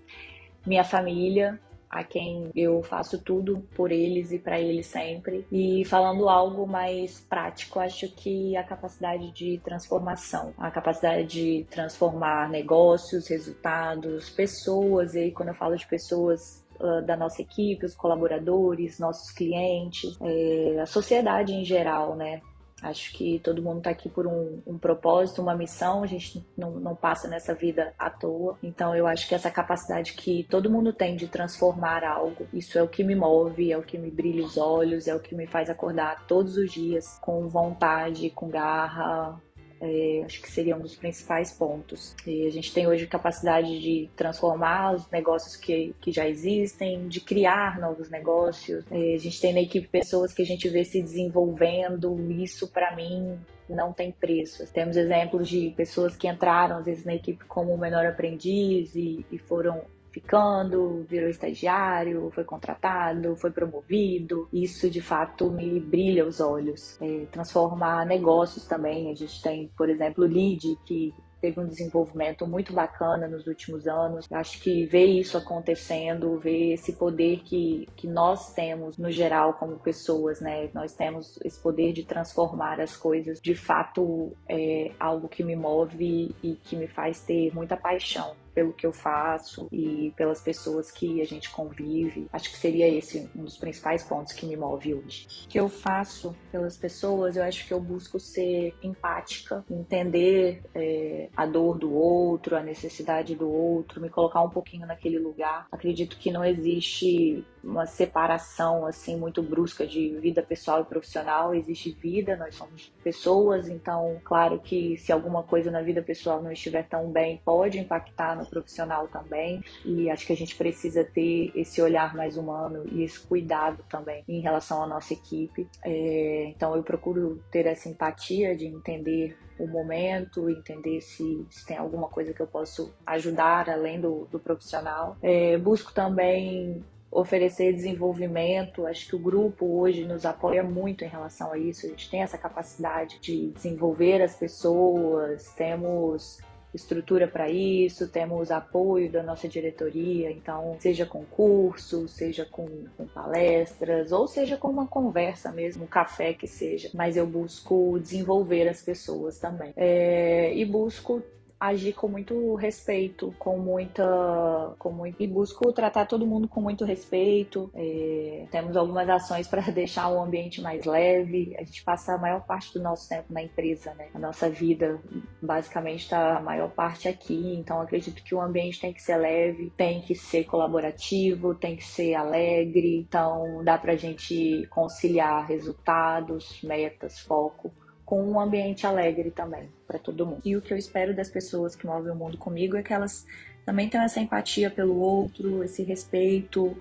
minha 0.67 0.85
família, 0.85 1.61
a 1.91 2.05
quem 2.05 2.51
eu 2.55 2.83
faço 2.83 3.19
tudo 3.19 3.67
por 3.75 3.91
eles 3.91 4.31
e 4.31 4.39
para 4.39 4.61
eles 4.61 4.87
sempre. 4.87 5.47
E 5.51 5.85
falando 5.87 6.29
algo 6.29 6.67
mais 6.67 7.21
prático, 7.21 7.81
acho 7.81 8.09
que 8.15 8.57
a 8.57 8.63
capacidade 8.63 9.31
de 9.33 9.59
transformação, 9.65 10.53
a 10.59 10.71
capacidade 10.71 11.25
de 11.25 11.67
transformar 11.71 12.51
negócios, 12.51 13.29
resultados, 13.29 14.29
pessoas. 14.31 15.15
E 15.15 15.21
aí, 15.21 15.33
quando 15.33 15.49
eu 15.49 15.55
falo 15.55 15.77
de 15.77 15.87
pessoas, 15.87 16.63
uh, 16.79 17.03
da 17.05 17.17
nossa 17.17 17.43
equipe, 17.43 17.87
os 17.87 17.95
colaboradores, 17.95 18.99
nossos 18.99 19.31
clientes, 19.31 20.17
é, 20.21 20.81
a 20.81 20.87
sociedade 20.87 21.53
em 21.53 21.65
geral, 21.65 22.15
né? 22.15 22.41
Acho 22.81 23.13
que 23.13 23.41
todo 23.41 23.63
mundo 23.63 23.79
está 23.79 23.91
aqui 23.91 24.09
por 24.09 24.27
um, 24.27 24.63
um, 24.67 24.79
propósito, 24.79 25.43
uma 25.43 25.55
missão, 25.55 26.03
a 26.05 26.07
gente 26.07 26.45
não, 26.57 26.73
não, 26.73 26.95
passa 26.95 27.27
nessa 27.27 27.55
vida 27.55 27.93
à 27.99 28.09
toa. 28.09 28.57
Então 28.63 28.95
eu 28.95 29.07
acho 29.07 29.29
que 29.29 29.35
essa 29.35 29.51
capacidade 29.51 30.13
que 30.13 30.47
todo 30.49 30.71
mundo 30.71 30.93
tem 30.93 31.17
de 31.17 31.27
transformar 31.27 32.05
algo, 32.05 32.47
isso 32.53 32.79
é 32.79 32.83
o 32.83 32.89
que 32.89 33.03
me 33.03 33.15
move, 33.15 33.73
é 33.73 33.77
o 33.77 33.83
que 33.83 33.99
me 33.99 34.11
brilha 34.11 34.45
os 34.45 34.57
olhos, 34.57 35.09
é 35.09 35.15
o 35.15 35.21
que 35.21 35.35
me 35.35 35.47
faz 35.47 35.69
acordar 35.69 36.27
todos 36.27 36.57
os 36.57 36.71
dias 36.71 37.19
com 37.21 37.49
vontade, 37.49 38.31
com 38.31 38.49
garra, 38.49 39.41
é, 39.81 40.23
acho 40.25 40.41
que 40.43 40.51
seria 40.51 40.77
um 40.77 40.81
dos 40.81 40.97
principais 40.97 41.53
pontos. 41.53 42.15
E 42.27 42.47
a 42.47 42.51
gente 42.51 42.73
tem 42.73 42.87
hoje 42.87 43.07
capacidade 43.07 43.81
de 43.81 44.09
transformar 44.17 44.95
os 44.95 45.09
negócios 45.11 45.57
que, 45.57 45.95
que 46.01 46.11
já 46.11 46.29
existem, 46.29 47.09
de 47.09 47.21
criar 47.21 47.79
novos 47.79 48.11
negócios. 48.11 48.85
É, 48.91 49.15
a 49.15 49.19
gente 49.19 49.41
tem 49.41 49.53
na 49.53 49.61
equipe 49.61 49.87
pessoas 49.87 50.33
que 50.33 50.43
a 50.43 50.47
gente 50.47 50.69
vê 50.69 50.85
se 50.85 51.01
desenvolvendo. 51.01 52.17
Isso, 52.31 52.69
para 52.69 52.95
mim, 52.95 53.39
não 53.69 53.93
tem 53.93 54.11
preço. 54.11 54.67
Temos 54.73 54.97
exemplos 54.97 55.49
de 55.49 55.73
pessoas 55.77 56.17
que 56.17 56.27
entraram, 56.27 56.79
às 56.79 56.87
vezes, 56.87 57.05
na 57.05 57.15
equipe 57.15 57.45
como 57.45 57.77
menor 57.77 58.07
aprendiz 58.07 58.95
e, 58.95 59.25
e 59.31 59.39
foram 59.39 59.83
ficando, 60.19 61.05
virou 61.09 61.29
estagiário, 61.29 62.31
foi 62.35 62.45
contratado, 62.45 63.37
foi 63.37 63.51
promovido. 63.51 64.49
Isso 64.53 64.91
de 64.91 65.01
fato 65.01 65.51
me 65.51 65.79
brilha 65.79 66.27
os 66.27 66.41
olhos. 66.41 67.01
É, 67.01 67.27
transformar 67.31 68.05
negócios 68.05 68.67
também. 68.67 69.11
A 69.11 69.15
gente 69.15 69.41
tem, 69.41 69.71
por 69.77 69.89
exemplo, 69.89 70.25
o 70.25 70.29
Lead, 70.29 70.77
que 70.85 71.15
teve 71.41 71.61
um 71.61 71.67
desenvolvimento 71.67 72.47
muito 72.49 72.73
bacana 72.73 73.29
nos 73.29 73.47
últimos 73.47 73.87
anos. 73.87 74.27
Acho 74.33 74.61
que 74.61 74.85
ver 74.87 75.07
isso 75.07 75.39
acontecendo, 75.39 76.37
ver 76.39 76.73
esse 76.73 76.95
poder 76.95 77.41
que, 77.45 77.87
que 77.97 78.09
nós 78.09 78.53
temos 78.55 78.99
no 78.99 79.11
geral 79.11 79.55
como 79.55 79.79
pessoas, 79.79 80.41
né? 80.41 80.69
Nós 80.75 80.95
temos 80.95 81.39
esse 81.45 81.61
poder 81.63 81.93
de 81.93 82.05
transformar 82.05 82.81
as 82.81 82.97
coisas, 82.97 83.41
de 83.41 83.55
fato 83.55 84.33
é 84.49 84.91
algo 84.99 85.29
que 85.29 85.45
me 85.45 85.55
move 85.55 86.35
e 86.43 86.57
que 86.57 86.75
me 86.75 86.89
faz 86.89 87.21
ter 87.21 87.55
muita 87.55 87.77
paixão 87.77 88.35
pelo 88.59 88.73
que 88.73 88.85
eu 88.85 88.93
faço 88.93 89.69
e 89.71 90.13
pelas 90.17 90.41
pessoas 90.41 90.91
que 90.91 91.23
a 91.23 91.25
gente 91.25 91.49
convive. 91.49 92.27
Acho 92.33 92.51
que 92.51 92.59
seria 92.59 92.89
esse 92.89 93.31
um 93.37 93.45
dos 93.45 93.57
principais 93.57 94.03
pontos 94.03 94.33
que 94.33 94.45
me 94.45 94.57
move 94.57 94.95
hoje. 94.95 95.29
O 95.45 95.49
que 95.49 95.61
eu 95.61 95.69
faço 95.69 96.35
pelas 96.51 96.77
pessoas, 96.77 97.37
eu 97.37 97.45
acho 97.45 97.65
que 97.69 97.73
eu 97.73 97.81
busco 97.81 98.19
ser 98.19 98.75
empática, 98.83 99.65
entender 99.71 100.61
é, 100.75 101.29
a 101.37 101.47
dor 101.47 101.79
do 101.79 101.95
outro, 101.95 102.57
a 102.57 102.61
necessidade 102.61 103.37
do 103.37 103.49
outro, 103.49 104.01
me 104.01 104.11
colocar 104.11 104.43
um 104.43 104.51
pouquinho 104.51 104.89
naquele 104.89 105.21
lugar. 105.21 105.69
Acredito 105.71 106.19
que 106.19 106.33
não 106.33 106.45
existe 106.45 107.45
uma 107.63 107.87
separação 107.87 108.87
assim 108.87 109.17
muito 109.17 109.43
brusca 109.43 109.87
de 109.87 110.17
vida 110.19 110.43
pessoal 110.43 110.83
e 110.83 110.85
profissional. 110.85 111.55
Existe 111.55 111.91
vida, 111.91 112.37
nós 112.37 112.55
somos 112.55 112.93
pessoas, 113.03 113.69
então 113.69 114.21
claro 114.25 114.59
que 114.59 114.97
se 114.99 115.13
alguma 115.13 115.43
coisa 115.43 115.71
na 115.71 115.83
vida 115.83 116.03
pessoal 116.03 116.43
não 116.43 116.53
estiver 116.53 116.87
tão 116.89 117.11
bem, 117.11 117.41
pode 117.45 117.79
impactar 117.79 118.37
no 118.37 118.47
profissional 118.47 119.09
também. 119.09 119.63
E 119.85 120.11
acho 120.11 120.27
que 120.27 120.33
a 120.33 120.37
gente 120.37 120.57
precisa 120.57 121.05
ter 121.05 121.53
esse 121.55 121.81
olhar 121.81 122.15
mais 122.15 122.37
humano 122.37 122.85
e 122.91 123.03
esse 123.03 123.21
cuidado 123.21 123.85
também 123.89 124.25
em 124.29 124.41
relação 124.41 124.83
à 124.83 124.87
nossa 124.87 125.13
equipe. 125.13 125.69
É, 125.85 126.45
então 126.55 126.75
eu 126.75 126.83
procuro 126.83 127.43
ter 127.51 127.67
essa 127.67 127.89
empatia 127.89 128.57
de 128.57 128.67
entender 128.67 129.37
o 129.59 129.67
momento, 129.67 130.49
entender 130.49 131.01
se, 131.01 131.45
se, 131.51 131.67
tem 131.67 131.77
alguma 131.77 132.09
coisa 132.09 132.33
que 132.33 132.41
eu 132.41 132.47
posso 132.47 132.95
ajudar 133.05 133.69
além 133.69 134.01
do, 134.01 134.27
do 134.31 134.39
profissional. 134.39 135.17
É, 135.21 135.59
busco 135.59 135.93
também 135.93 136.85
oferecer 137.11 137.73
desenvolvimento. 137.73 138.87
Acho 138.87 139.09
que 139.09 139.17
o 139.17 139.19
grupo 139.19 139.81
hoje 139.81 140.05
nos 140.05 140.25
apoia 140.27 140.63
muito 140.63 141.05
em 141.05 141.09
relação 141.09 141.53
a 141.53 141.59
isso. 141.59 141.87
A 141.87 141.89
gente 141.89 142.11
tem 142.11 142.23
essa 142.23 142.39
capacidade 142.39 143.19
de 143.21 143.51
desenvolver 143.51 144.23
as 144.23 144.37
pessoas, 144.37 145.53
temos 145.57 146.41
estrutura 146.75 147.27
para 147.27 147.49
isso, 147.49 148.09
temos 148.09 148.51
apoio 148.51 149.11
da 149.11 149.23
nossa 149.23 149.49
diretoria, 149.49 150.31
então, 150.31 150.77
seja 150.79 151.07
com 151.07 151.25
curso, 151.25 152.07
seja 152.09 152.45
com, 152.45 152.67
com 152.97 153.07
palestras, 153.07 154.13
ou 154.13 154.29
seja 154.29 154.57
com 154.57 154.69
uma 154.69 154.87
conversa 154.87 155.51
mesmo, 155.51 155.85
um 155.85 155.87
café 155.87 156.35
que 156.35 156.47
seja, 156.47 156.91
mas 156.93 157.17
eu 157.17 157.27
busco 157.27 157.99
desenvolver 157.99 158.69
as 158.69 158.83
pessoas 158.83 159.39
também. 159.39 159.73
É, 159.77 160.55
e 160.55 160.65
busco 160.65 161.23
agir 161.61 161.93
com 161.93 162.09
muito 162.09 162.55
respeito, 162.55 163.35
com 163.39 163.59
muita. 163.59 164.75
Com 164.79 164.93
muito, 164.93 165.21
e 165.21 165.27
busco 165.27 165.73
tratar 165.73 166.07
todo 166.07 166.27
mundo 166.27 166.49
com 166.49 166.61
muito 166.61 166.85
respeito. 166.85 167.71
É, 167.75 168.47
temos 168.51 168.77
algumas 168.77 169.09
ações 169.09 169.49
para 169.49 169.63
deixar 169.73 170.09
o 170.09 170.23
ambiente 170.23 170.61
mais 170.61 170.85
leve. 170.85 171.55
A 171.59 171.65
gente 171.65 171.83
passa 171.83 172.15
a 172.15 172.19
maior 172.19 172.45
parte 172.45 172.73
do 172.73 172.83
nosso 172.83 173.09
tempo 173.09 173.33
na 173.33 173.43
empresa, 173.43 173.93
né? 173.95 174.09
A 174.15 174.19
nossa 174.19 174.49
vida 174.49 175.01
basicamente 175.43 176.05
está 176.05 176.39
a 176.39 176.43
maior 176.43 176.71
parte 176.71 177.09
aqui. 177.09 177.57
Então 177.59 177.81
acredito 177.81 178.23
que 178.23 178.35
o 178.35 178.41
ambiente 178.41 178.81
tem 178.81 178.93
que 178.93 179.03
ser 179.03 179.17
leve, 179.17 179.73
tem 179.77 180.01
que 180.01 180.15
ser 180.15 180.45
colaborativo, 180.45 181.55
tem 181.55 181.77
que 181.77 181.85
ser 181.85 182.15
alegre. 182.15 182.99
Então 182.99 183.63
dá 183.65 183.77
para 183.77 183.93
a 183.93 183.97
gente 183.97 184.67
conciliar 184.71 185.47
resultados, 185.47 186.63
metas, 186.63 187.19
foco 187.19 187.73
com 188.09 188.23
um 188.23 188.41
ambiente 188.41 188.87
alegre 188.87 189.31
também 189.31 189.69
para 189.87 189.99
todo 189.99 190.25
mundo. 190.25 190.41
E 190.43 190.57
o 190.57 190.63
que 190.63 190.73
eu 190.73 190.79
espero 190.79 191.15
das 191.15 191.29
pessoas 191.29 191.77
que 191.77 191.85
movem 191.85 192.11
o 192.11 192.15
mundo 192.15 192.39
comigo 192.39 192.75
é 192.75 192.83
que 192.83 192.95
elas 192.95 193.27
também 193.67 193.87
tenham 193.87 194.03
essa 194.03 194.19
empatia 194.19 194.71
pelo 194.71 194.99
outro, 194.99 195.63
esse 195.63 195.83
respeito 195.83 196.75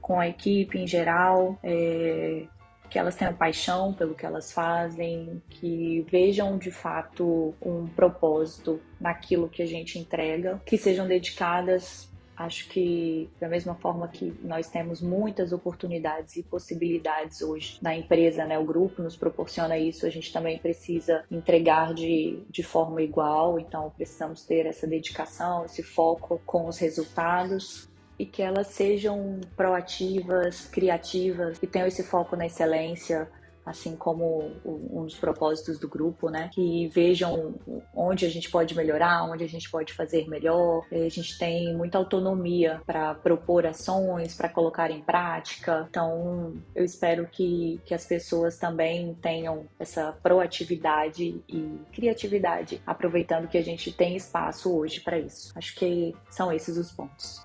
com 0.00 0.18
a 0.18 0.26
equipe 0.26 0.76
em 0.80 0.86
geral, 0.88 1.56
é, 1.62 2.46
que 2.90 2.98
elas 2.98 3.14
tenham 3.14 3.32
paixão 3.32 3.94
pelo 3.94 4.12
que 4.12 4.26
elas 4.26 4.50
fazem, 4.50 5.40
que 5.50 6.04
vejam 6.10 6.58
de 6.58 6.72
fato 6.72 7.54
um 7.62 7.86
propósito 7.86 8.80
naquilo 9.00 9.48
que 9.48 9.62
a 9.62 9.66
gente 9.66 10.00
entrega, 10.00 10.60
que 10.66 10.76
sejam 10.76 11.06
dedicadas 11.06 12.11
Acho 12.42 12.68
que, 12.68 13.30
da 13.40 13.48
mesma 13.48 13.76
forma 13.76 14.08
que 14.08 14.34
nós 14.42 14.68
temos 14.68 15.00
muitas 15.00 15.52
oportunidades 15.52 16.36
e 16.36 16.42
possibilidades 16.42 17.40
hoje 17.40 17.78
na 17.80 17.94
empresa, 17.94 18.44
né, 18.44 18.58
o 18.58 18.64
grupo 18.64 19.00
nos 19.00 19.16
proporciona 19.16 19.78
isso, 19.78 20.04
a 20.04 20.10
gente 20.10 20.32
também 20.32 20.58
precisa 20.58 21.24
entregar 21.30 21.94
de, 21.94 22.42
de 22.50 22.62
forma 22.64 23.00
igual, 23.00 23.60
então 23.60 23.90
precisamos 23.96 24.44
ter 24.44 24.66
essa 24.66 24.88
dedicação, 24.88 25.64
esse 25.64 25.84
foco 25.84 26.40
com 26.44 26.66
os 26.66 26.78
resultados 26.78 27.88
e 28.18 28.26
que 28.26 28.42
elas 28.42 28.66
sejam 28.68 29.40
proativas, 29.56 30.66
criativas, 30.66 31.62
e 31.62 31.66
tenham 31.66 31.86
esse 31.86 32.02
foco 32.02 32.34
na 32.34 32.46
excelência, 32.46 33.28
assim 33.64 33.96
como 33.96 34.50
um 34.64 35.04
dos 35.04 35.16
propósitos 35.16 35.78
do 35.78 35.88
grupo, 35.88 36.28
né? 36.28 36.50
Que 36.52 36.88
vejam 36.88 37.54
onde 37.94 38.26
a 38.26 38.28
gente 38.28 38.50
pode 38.50 38.74
melhorar, 38.74 39.24
onde 39.24 39.44
a 39.44 39.48
gente 39.48 39.70
pode 39.70 39.92
fazer 39.92 40.28
melhor. 40.28 40.84
A 40.90 41.08
gente 41.08 41.38
tem 41.38 41.74
muita 41.74 41.98
autonomia 41.98 42.80
para 42.84 43.14
propor 43.14 43.66
ações, 43.66 44.34
para 44.34 44.48
colocar 44.48 44.90
em 44.90 45.00
prática. 45.00 45.86
Então, 45.88 46.54
eu 46.74 46.84
espero 46.84 47.26
que, 47.30 47.80
que 47.84 47.94
as 47.94 48.04
pessoas 48.04 48.58
também 48.58 49.14
tenham 49.14 49.66
essa 49.78 50.12
proatividade 50.22 51.42
e 51.48 51.78
criatividade, 51.92 52.82
aproveitando 52.86 53.48
que 53.48 53.58
a 53.58 53.62
gente 53.62 53.92
tem 53.92 54.16
espaço 54.16 54.74
hoje 54.74 55.00
para 55.00 55.18
isso. 55.18 55.52
Acho 55.56 55.74
que 55.76 56.14
são 56.30 56.52
esses 56.52 56.76
os 56.76 56.90
pontos. 56.90 57.40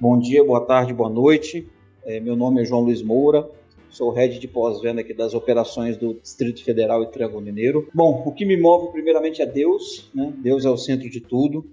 Bom 0.00 0.18
dia, 0.18 0.44
boa 0.44 0.66
tarde, 0.66 0.92
boa 0.92 1.08
noite. 1.08 1.70
É, 2.04 2.18
meu 2.18 2.34
nome 2.34 2.60
é 2.60 2.64
João 2.64 2.80
Luiz 2.82 3.00
Moura, 3.00 3.48
sou 3.92 4.10
head 4.10 4.38
de 4.38 4.48
pós-venda 4.48 5.02
aqui 5.02 5.12
das 5.12 5.34
operações 5.34 5.96
do 5.96 6.14
Distrito 6.14 6.64
Federal 6.64 7.02
e 7.02 7.06
Triângulo 7.08 7.42
Mineiro. 7.42 7.88
Bom, 7.94 8.22
o 8.26 8.32
que 8.32 8.44
me 8.44 8.56
move 8.56 8.90
primeiramente 8.90 9.42
é 9.42 9.46
Deus, 9.46 10.10
né? 10.14 10.32
Deus 10.38 10.64
é 10.64 10.70
o 10.70 10.76
centro 10.76 11.08
de 11.08 11.20
tudo. 11.20 11.64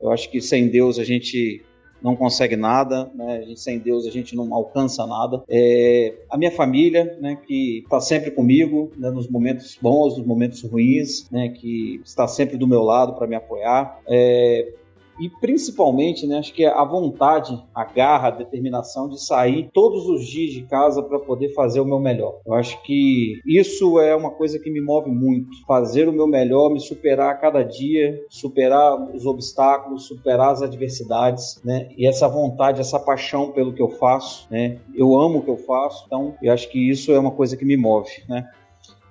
Eu 0.00 0.10
acho 0.12 0.30
que 0.30 0.40
sem 0.40 0.68
Deus 0.68 0.98
a 0.98 1.04
gente 1.04 1.62
não 2.02 2.14
consegue 2.14 2.54
nada, 2.54 3.10
né? 3.14 3.44
sem 3.56 3.78
Deus 3.78 4.06
a 4.06 4.10
gente 4.10 4.36
não 4.36 4.54
alcança 4.54 5.06
nada. 5.06 5.42
É, 5.48 6.14
a 6.30 6.36
minha 6.36 6.52
família, 6.52 7.16
né, 7.20 7.36
que 7.44 7.80
está 7.82 8.00
sempre 8.00 8.30
comigo, 8.30 8.92
né, 8.96 9.10
nos 9.10 9.28
momentos 9.28 9.76
bons, 9.80 10.16
nos 10.16 10.24
momentos 10.24 10.62
ruins, 10.62 11.28
né, 11.30 11.48
que 11.48 12.00
está 12.04 12.28
sempre 12.28 12.56
do 12.56 12.68
meu 12.68 12.82
lado 12.82 13.14
para 13.14 13.26
me 13.26 13.34
apoiar. 13.34 14.00
É, 14.06 14.72
e 15.20 15.28
principalmente, 15.28 16.26
né, 16.26 16.38
acho 16.38 16.52
que 16.52 16.64
a 16.64 16.84
vontade, 16.84 17.62
a 17.74 17.84
garra, 17.84 18.28
a 18.28 18.32
determinação 18.32 19.08
de 19.08 19.22
sair 19.22 19.68
todos 19.72 20.06
os 20.06 20.26
dias 20.26 20.52
de 20.52 20.62
casa 20.66 21.02
para 21.02 21.18
poder 21.18 21.52
fazer 21.54 21.80
o 21.80 21.84
meu 21.84 21.98
melhor. 21.98 22.40
Eu 22.46 22.54
acho 22.54 22.80
que 22.82 23.40
isso 23.46 23.98
é 23.98 24.14
uma 24.14 24.30
coisa 24.30 24.58
que 24.58 24.70
me 24.70 24.80
move 24.80 25.10
muito. 25.10 25.48
Fazer 25.66 26.08
o 26.08 26.12
meu 26.12 26.26
melhor, 26.26 26.70
me 26.70 26.80
superar 26.80 27.30
a 27.30 27.34
cada 27.34 27.62
dia, 27.62 28.20
superar 28.28 28.96
os 29.14 29.26
obstáculos, 29.26 30.06
superar 30.06 30.50
as 30.50 30.62
adversidades, 30.62 31.60
né? 31.64 31.88
E 31.96 32.06
essa 32.06 32.28
vontade, 32.28 32.80
essa 32.80 32.98
paixão 32.98 33.50
pelo 33.52 33.72
que 33.72 33.82
eu 33.82 33.88
faço, 33.90 34.46
né? 34.50 34.78
Eu 34.94 35.18
amo 35.18 35.38
o 35.38 35.42
que 35.42 35.50
eu 35.50 35.56
faço, 35.56 36.04
então 36.06 36.34
eu 36.42 36.52
acho 36.52 36.68
que 36.68 36.90
isso 36.90 37.12
é 37.12 37.18
uma 37.18 37.32
coisa 37.32 37.56
que 37.56 37.64
me 37.64 37.76
move, 37.76 38.10
né? 38.28 38.48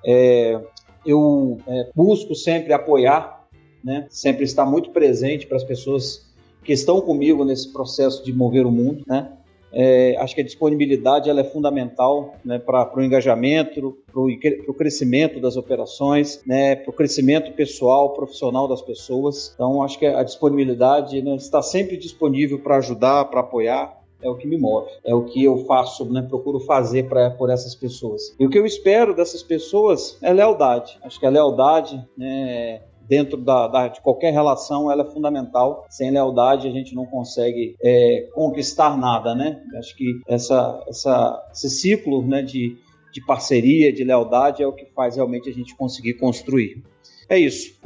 É, 0.05 0.59
eu 1.05 1.57
é, 1.67 1.89
busco 1.95 2.35
sempre 2.35 2.73
apoiar 2.73 3.36
né? 3.83 4.05
Sempre 4.09 4.43
estar 4.43 4.65
muito 4.65 4.91
presente 4.91 5.47
para 5.47 5.57
as 5.57 5.63
pessoas 5.63 6.25
que 6.63 6.73
estão 6.73 6.99
comigo 6.99 7.45
nesse 7.45 7.71
processo 7.71 8.23
de 8.23 8.33
mover 8.33 8.65
o 8.65 8.71
mundo, 8.71 9.03
né? 9.07 9.31
É, 9.71 10.15
acho 10.17 10.33
que 10.33 10.41
a 10.41 10.43
disponibilidade 10.43 11.29
ela 11.29 11.41
é 11.41 11.43
fundamental 11.43 12.35
né, 12.43 12.57
para 12.57 12.89
o 12.95 13.03
engajamento, 13.03 13.97
para 14.11 14.21
o 14.21 14.73
crescimento 14.73 15.39
das 15.39 15.57
operações, 15.57 16.41
né, 16.45 16.75
para 16.75 16.89
o 16.89 16.93
crescimento 16.93 17.51
pessoal, 17.51 18.13
profissional 18.13 18.67
das 18.67 18.81
pessoas. 18.81 19.51
Então, 19.53 19.83
acho 19.83 19.99
que 19.99 20.05
a 20.05 20.23
disponibilidade 20.23 21.21
né, 21.21 21.35
está 21.35 21.61
sempre 21.61 21.97
disponível 21.97 22.59
para 22.59 22.77
ajudar, 22.77 23.25
para 23.25 23.41
apoiar. 23.41 23.97
É 24.19 24.27
o 24.27 24.35
que 24.35 24.47
me 24.47 24.57
move, 24.57 24.89
é 25.05 25.13
o 25.13 25.25
que 25.25 25.43
eu 25.43 25.59
faço, 25.65 26.03
né, 26.11 26.23
procuro 26.27 26.59
fazer 26.61 27.07
pra, 27.07 27.29
por 27.29 27.51
essas 27.51 27.75
pessoas. 27.75 28.35
E 28.39 28.47
o 28.47 28.49
que 28.49 28.57
eu 28.57 28.65
espero 28.65 29.15
dessas 29.15 29.43
pessoas 29.43 30.17
é 30.23 30.33
lealdade. 30.33 30.97
Acho 31.03 31.19
que 31.19 31.25
a 31.27 31.29
lealdade 31.29 32.03
né, 32.17 32.81
dentro 33.07 33.37
da, 33.37 33.67
da, 33.67 33.87
de 33.87 34.01
qualquer 34.01 34.31
relação 34.31 34.91
ela 34.91 35.03
é 35.03 35.11
fundamental. 35.11 35.85
Sem 35.89 36.11
lealdade 36.11 36.67
a 36.67 36.71
gente 36.71 36.93
não 36.93 37.05
consegue 37.05 37.75
é, 37.83 38.27
conquistar 38.33 38.97
nada, 38.97 39.33
né? 39.33 39.61
Acho 39.77 39.95
que 39.95 40.19
essa, 40.27 40.83
essa, 40.87 41.49
esse 41.51 41.69
ciclo 41.69 42.25
né, 42.25 42.41
de, 42.41 42.77
de 43.11 43.25
parceria, 43.25 43.91
de 43.93 44.03
lealdade 44.03 44.61
é 44.61 44.67
o 44.67 44.73
que 44.73 44.85
faz 44.93 45.15
realmente 45.15 45.49
a 45.49 45.53
gente 45.53 45.75
conseguir 45.75 46.15
construir. 46.15 46.83
É 47.29 47.37
isso. 47.37 47.77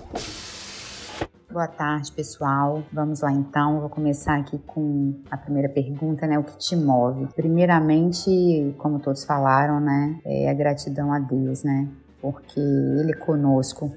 Boa 1.51 1.67
tarde, 1.67 2.13
pessoal. 2.13 2.81
Vamos 2.93 3.19
lá 3.21 3.31
então. 3.31 3.81
Vou 3.81 3.89
começar 3.89 4.39
aqui 4.39 4.57
com 4.59 5.15
a 5.29 5.35
primeira 5.35 5.67
pergunta, 5.67 6.25
né? 6.25 6.39
O 6.39 6.43
que 6.43 6.57
te 6.57 6.77
move? 6.77 7.27
Primeiramente, 7.35 8.73
como 8.77 8.99
todos 8.99 9.25
falaram, 9.25 9.81
né? 9.81 10.17
É 10.23 10.49
a 10.49 10.53
gratidão 10.53 11.11
a 11.11 11.19
Deus, 11.19 11.63
né? 11.63 11.89
Porque 12.21 12.59
Ele 12.59 13.11
é 13.11 13.15
conosco 13.15 13.91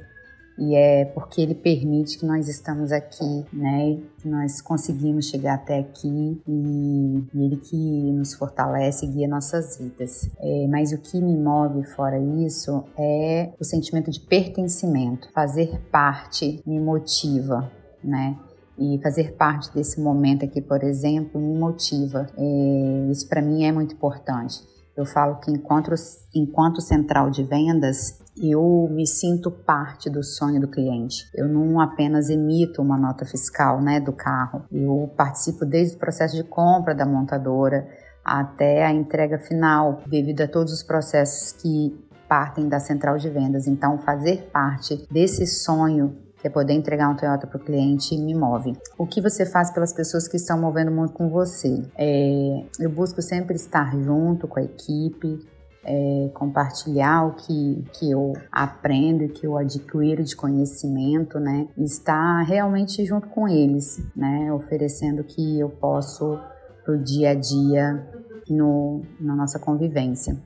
e 0.57 0.75
é 0.75 1.05
porque 1.05 1.41
ele 1.41 1.55
permite 1.55 2.19
que 2.19 2.25
nós 2.25 2.49
estamos 2.49 2.93
aqui, 2.93 3.45
né? 3.53 3.99
Que 4.19 4.29
nós 4.29 4.61
conseguimos 4.61 5.29
chegar 5.29 5.55
até 5.55 5.81
aqui 5.81 6.41
e, 6.47 7.25
e 7.35 7.45
ele 7.45 7.57
que 7.57 8.13
nos 8.13 8.35
fortalece 8.35 9.05
e 9.05 9.09
guia 9.09 9.29
nossas 9.29 9.79
vidas. 9.79 10.31
É, 10.39 10.67
mas 10.69 10.93
o 10.93 10.99
que 10.99 11.21
me 11.21 11.37
move 11.37 11.83
fora 11.95 12.19
isso 12.19 12.85
é 12.97 13.53
o 13.59 13.65
sentimento 13.65 14.11
de 14.11 14.21
pertencimento. 14.21 15.29
Fazer 15.33 15.81
parte 15.91 16.63
me 16.65 16.79
motiva, 16.79 17.71
né? 18.03 18.39
E 18.79 18.99
fazer 19.03 19.35
parte 19.37 19.73
desse 19.73 20.01
momento 20.01 20.45
aqui, 20.45 20.61
por 20.61 20.83
exemplo, 20.85 21.41
me 21.41 21.59
motiva. 21.59 22.27
É, 22.37 23.09
isso 23.11 23.29
para 23.29 23.43
mim 23.43 23.65
é 23.65 23.73
muito 23.73 23.95
importante. 23.95 24.61
Eu 24.97 25.05
falo 25.05 25.41
que 25.41 25.51
enquanto, 25.51 25.93
enquanto 26.33 26.81
central 26.81 27.29
de 27.29 27.43
vendas, 27.43 28.21
eu 28.37 28.89
me 28.91 29.07
sinto 29.07 29.51
parte 29.51 30.11
do 30.11 30.23
sonho 30.23 30.61
do 30.61 30.69
cliente. 30.69 31.29
Eu 31.35 31.49
não 31.49 31.81
apenas 31.81 32.29
emito 32.29 32.83
uma 32.83 32.99
nota 32.99 33.25
fiscal 33.25 33.81
né, 33.81 34.01
do 34.01 34.13
carro, 34.13 34.65
eu 34.73 35.11
participo 35.17 35.65
desde 35.65 35.97
o 35.97 35.99
processo 35.99 36.37
de 36.37 36.45
compra 36.45 36.95
da 36.95 37.07
montadora 37.07 37.87
até 38.25 38.85
a 38.85 38.91
entrega 38.91 39.39
final, 39.39 40.01
devido 40.07 40.41
a 40.41 40.49
todos 40.49 40.73
os 40.73 40.83
processos 40.83 41.53
que 41.53 41.95
partem 42.27 42.69
da 42.69 42.81
central 42.81 43.19
de 43.19 43.29
vendas. 43.29 43.67
Então, 43.67 43.99
fazer 43.99 44.49
parte 44.51 45.07
desse 45.11 45.47
sonho 45.47 46.17
que 46.45 46.49
é 46.49 46.51
poder 46.51 46.75
entregar 46.75 47.09
um 47.09 47.17
Toyota 47.17 47.47
para 47.47 47.57
o 47.57 47.65
cliente, 47.65 48.19
me 48.19 48.35
move. 48.35 48.77
O 48.99 49.07
que 49.07 49.19
você 49.23 49.47
faz 49.47 49.71
pelas 49.71 49.95
pessoas 49.95 50.29
que 50.29 50.37
estão 50.37 50.61
movendo 50.61 50.91
muito 50.91 51.15
com 51.15 51.31
você? 51.31 51.83
É, 51.97 52.67
eu 52.79 52.91
busco 52.91 53.23
sempre 53.23 53.57
estar 53.57 53.97
junto 54.03 54.47
com 54.47 54.61
a 54.61 54.63
equipe, 54.63 55.39
é, 55.85 56.31
compartilhar 56.35 57.27
o 57.27 57.35
que, 57.35 57.85
que 57.93 58.11
eu 58.11 58.33
aprendo, 58.51 59.29
que 59.29 59.47
eu 59.47 59.57
adquiro 59.57 60.25
de 60.25 60.35
conhecimento, 60.35 61.39
né? 61.39 61.69
Estar 61.79 62.43
realmente 62.43 63.05
junto 63.05 63.29
com 63.29 63.49
eles, 63.49 64.03
né? 64.17 64.53
Oferecendo 64.53 65.21
o 65.21 65.25
que 65.25 65.61
eu 65.61 65.69
posso 65.69 66.39
pro 66.85 66.99
dia 66.99 67.31
a 67.31 67.35
dia 67.35 68.07
no, 68.49 69.03
na 69.21 69.35
nossa 69.35 69.59
convivência. 69.59 70.37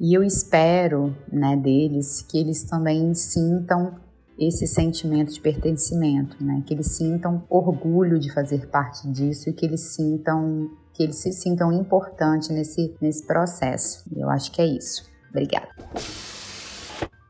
E 0.00 0.14
eu 0.16 0.22
espero, 0.22 1.14
né, 1.32 1.56
deles 1.56 2.22
que 2.22 2.38
eles 2.38 2.62
também 2.62 3.14
sintam 3.14 3.96
esse 4.38 4.68
sentimento 4.68 5.32
de 5.32 5.40
pertencimento, 5.40 6.36
né? 6.42 6.62
Que 6.64 6.72
eles 6.72 6.92
sintam 6.92 7.42
orgulho 7.50 8.18
de 8.18 8.32
fazer 8.32 8.68
parte 8.68 9.08
disso 9.10 9.50
e 9.50 9.52
que 9.52 9.66
eles 9.66 9.80
sintam 9.80 10.70
que 10.98 11.04
eles 11.04 11.22
se 11.22 11.32
sintam 11.32 11.72
importantes 11.72 12.48
nesse, 12.48 12.92
nesse 13.00 13.24
processo. 13.24 14.04
Eu 14.16 14.28
acho 14.28 14.50
que 14.50 14.60
é 14.60 14.66
isso. 14.66 15.08
Obrigada. 15.30 15.68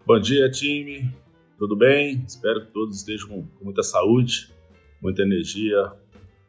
Bom 0.07 0.18
dia, 0.18 0.50
time. 0.50 1.14
Tudo 1.59 1.76
bem? 1.76 2.24
Espero 2.26 2.64
que 2.64 2.72
todos 2.72 2.96
estejam 2.96 3.28
com 3.28 3.64
muita 3.64 3.83
saúde, 3.83 4.50
muita 5.02 5.20
energia, 5.20 5.92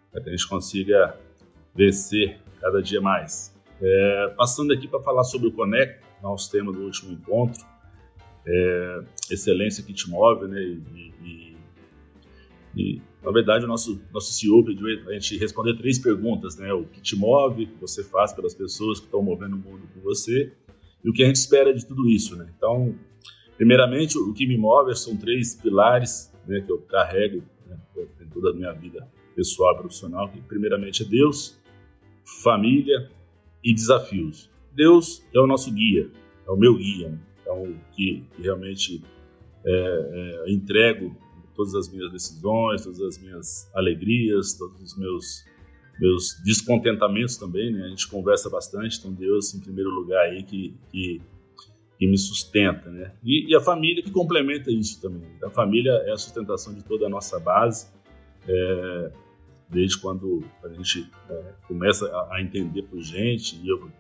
para 0.10 0.24
que 0.24 0.30
a 0.30 0.32
gente 0.32 0.48
consiga 0.48 1.18
vencer 1.76 2.40
cada 2.62 2.82
dia 2.82 3.02
mais. 3.02 3.54
É, 3.82 4.34
passando 4.38 4.72
aqui 4.72 4.88
para 4.88 5.02
falar 5.02 5.26
sobre 5.26 5.50
o 5.50 5.52
Conect, 5.52 6.00
nosso 6.24 6.50
tema 6.50 6.72
do 6.72 6.84
último 6.84 7.12
encontro, 7.12 7.66
é, 8.48 9.02
excelência 9.30 9.84
que 9.84 9.94
te 9.94 10.10
move, 10.10 10.48
né? 10.48 10.62
E, 10.62 11.14
e, 11.22 11.58
e, 12.76 13.02
na 13.24 13.32
verdade, 13.32 13.66
o 13.66 13.68
nosso, 13.68 14.02
nosso 14.14 14.32
CEO 14.34 14.64
pediu 14.64 14.88
a 15.08 15.14
gente 15.14 15.38
responder 15.38 15.76
três 15.76 15.98
perguntas, 16.00 16.58
né? 16.58 16.72
O 16.74 16.86
que 16.86 17.02
te 17.02 17.16
move, 17.16 17.64
o 17.64 17.68
que 17.68 17.82
você 17.82 18.04
faz 18.04 18.34
pelas 18.34 18.54
pessoas 18.54 19.00
que 19.00 19.06
estão 19.06 19.22
movendo 19.22 19.56
o 19.56 19.60
mundo 19.60 19.88
com 19.94 20.00
você 20.02 20.52
e 21.04 21.10
o 21.10 21.14
que 21.14 21.24
a 21.24 21.28
gente 21.28 21.38
espera 21.38 21.74
de 21.74 21.86
tudo 21.86 22.08
isso, 22.10 22.36
né? 22.36 22.52
Então, 22.56 22.96
primeiramente, 23.58 24.18
o 24.18 24.34
que 24.34 24.48
me 24.48 24.58
move 24.58 24.96
são 24.96 25.18
três 25.18 25.56
pilares 25.56 26.32
né, 26.48 26.62
que 26.62 26.72
eu 26.72 26.80
carrego 26.80 27.44
né, 27.68 27.78
em 28.22 28.28
toda 28.28 28.52
a 28.52 28.54
minha 28.54 28.72
vida 28.74 29.08
pessoal 29.36 29.76
e 29.76 29.78
profissional, 29.78 30.30
que 30.30 30.42
primeiramente 30.42 31.04
é 31.04 31.06
Deus, 31.06 31.60
família 32.44 33.10
e 33.64 33.74
desafios. 33.74 34.50
Deus 34.74 35.24
é 35.34 35.40
o 35.40 35.48
nosso 35.48 35.72
guia, 35.72 36.10
é 36.48 36.52
o 36.52 36.58
meu 36.58 36.76
guia, 36.76 37.10
né? 37.10 37.20
então 37.42 37.76
que, 37.94 38.24
que 38.36 38.42
realmente 38.42 39.02
é, 39.66 40.44
é, 40.46 40.52
entrego 40.52 41.16
todas 41.60 41.76
as 41.76 41.90
minhas 41.90 42.10
decisões, 42.10 42.84
todas 42.84 43.02
as 43.02 43.18
minhas 43.18 43.70
alegrias, 43.76 44.54
todos 44.54 44.82
os 44.82 44.98
meus 44.98 45.44
meus 46.00 46.42
descontentamentos 46.46 47.36
também, 47.36 47.74
né? 47.74 47.84
A 47.84 47.90
gente 47.90 48.08
conversa 48.08 48.50
bastante, 48.50 48.98
então 48.98 49.12
Deus 49.12 49.54
em 49.54 49.60
primeiro 49.60 49.90
lugar 49.90 50.28
aí 50.28 50.44
que, 50.44 50.74
que, 50.90 51.22
que 51.98 52.08
me 52.08 52.18
sustenta, 52.18 52.90
né? 52.90 53.12
E, 53.22 53.52
e, 53.52 53.54
a 53.54 53.60
família 53.60 54.02
que 54.02 54.10
complementa 54.10 54.72
isso 54.72 55.02
também. 55.02 55.30
A 55.44 55.50
família 55.50 55.92
é 56.06 56.12
a 56.14 56.16
sustentação 56.16 56.74
de 56.74 56.82
toda 56.86 57.08
a 57.08 57.10
nossa 57.10 57.38
base. 57.38 57.90
É, 58.48 59.12
desde 59.70 60.00
quando 60.00 60.42
a 60.64 60.70
gente 60.70 61.12
é, 61.30 61.54
começa 61.68 62.08
a, 62.08 62.38
a, 62.38 62.42
entender 62.42 62.84
por 62.84 63.02
gente, 63.02 63.58
e 63.62 63.68
eu 63.68 63.92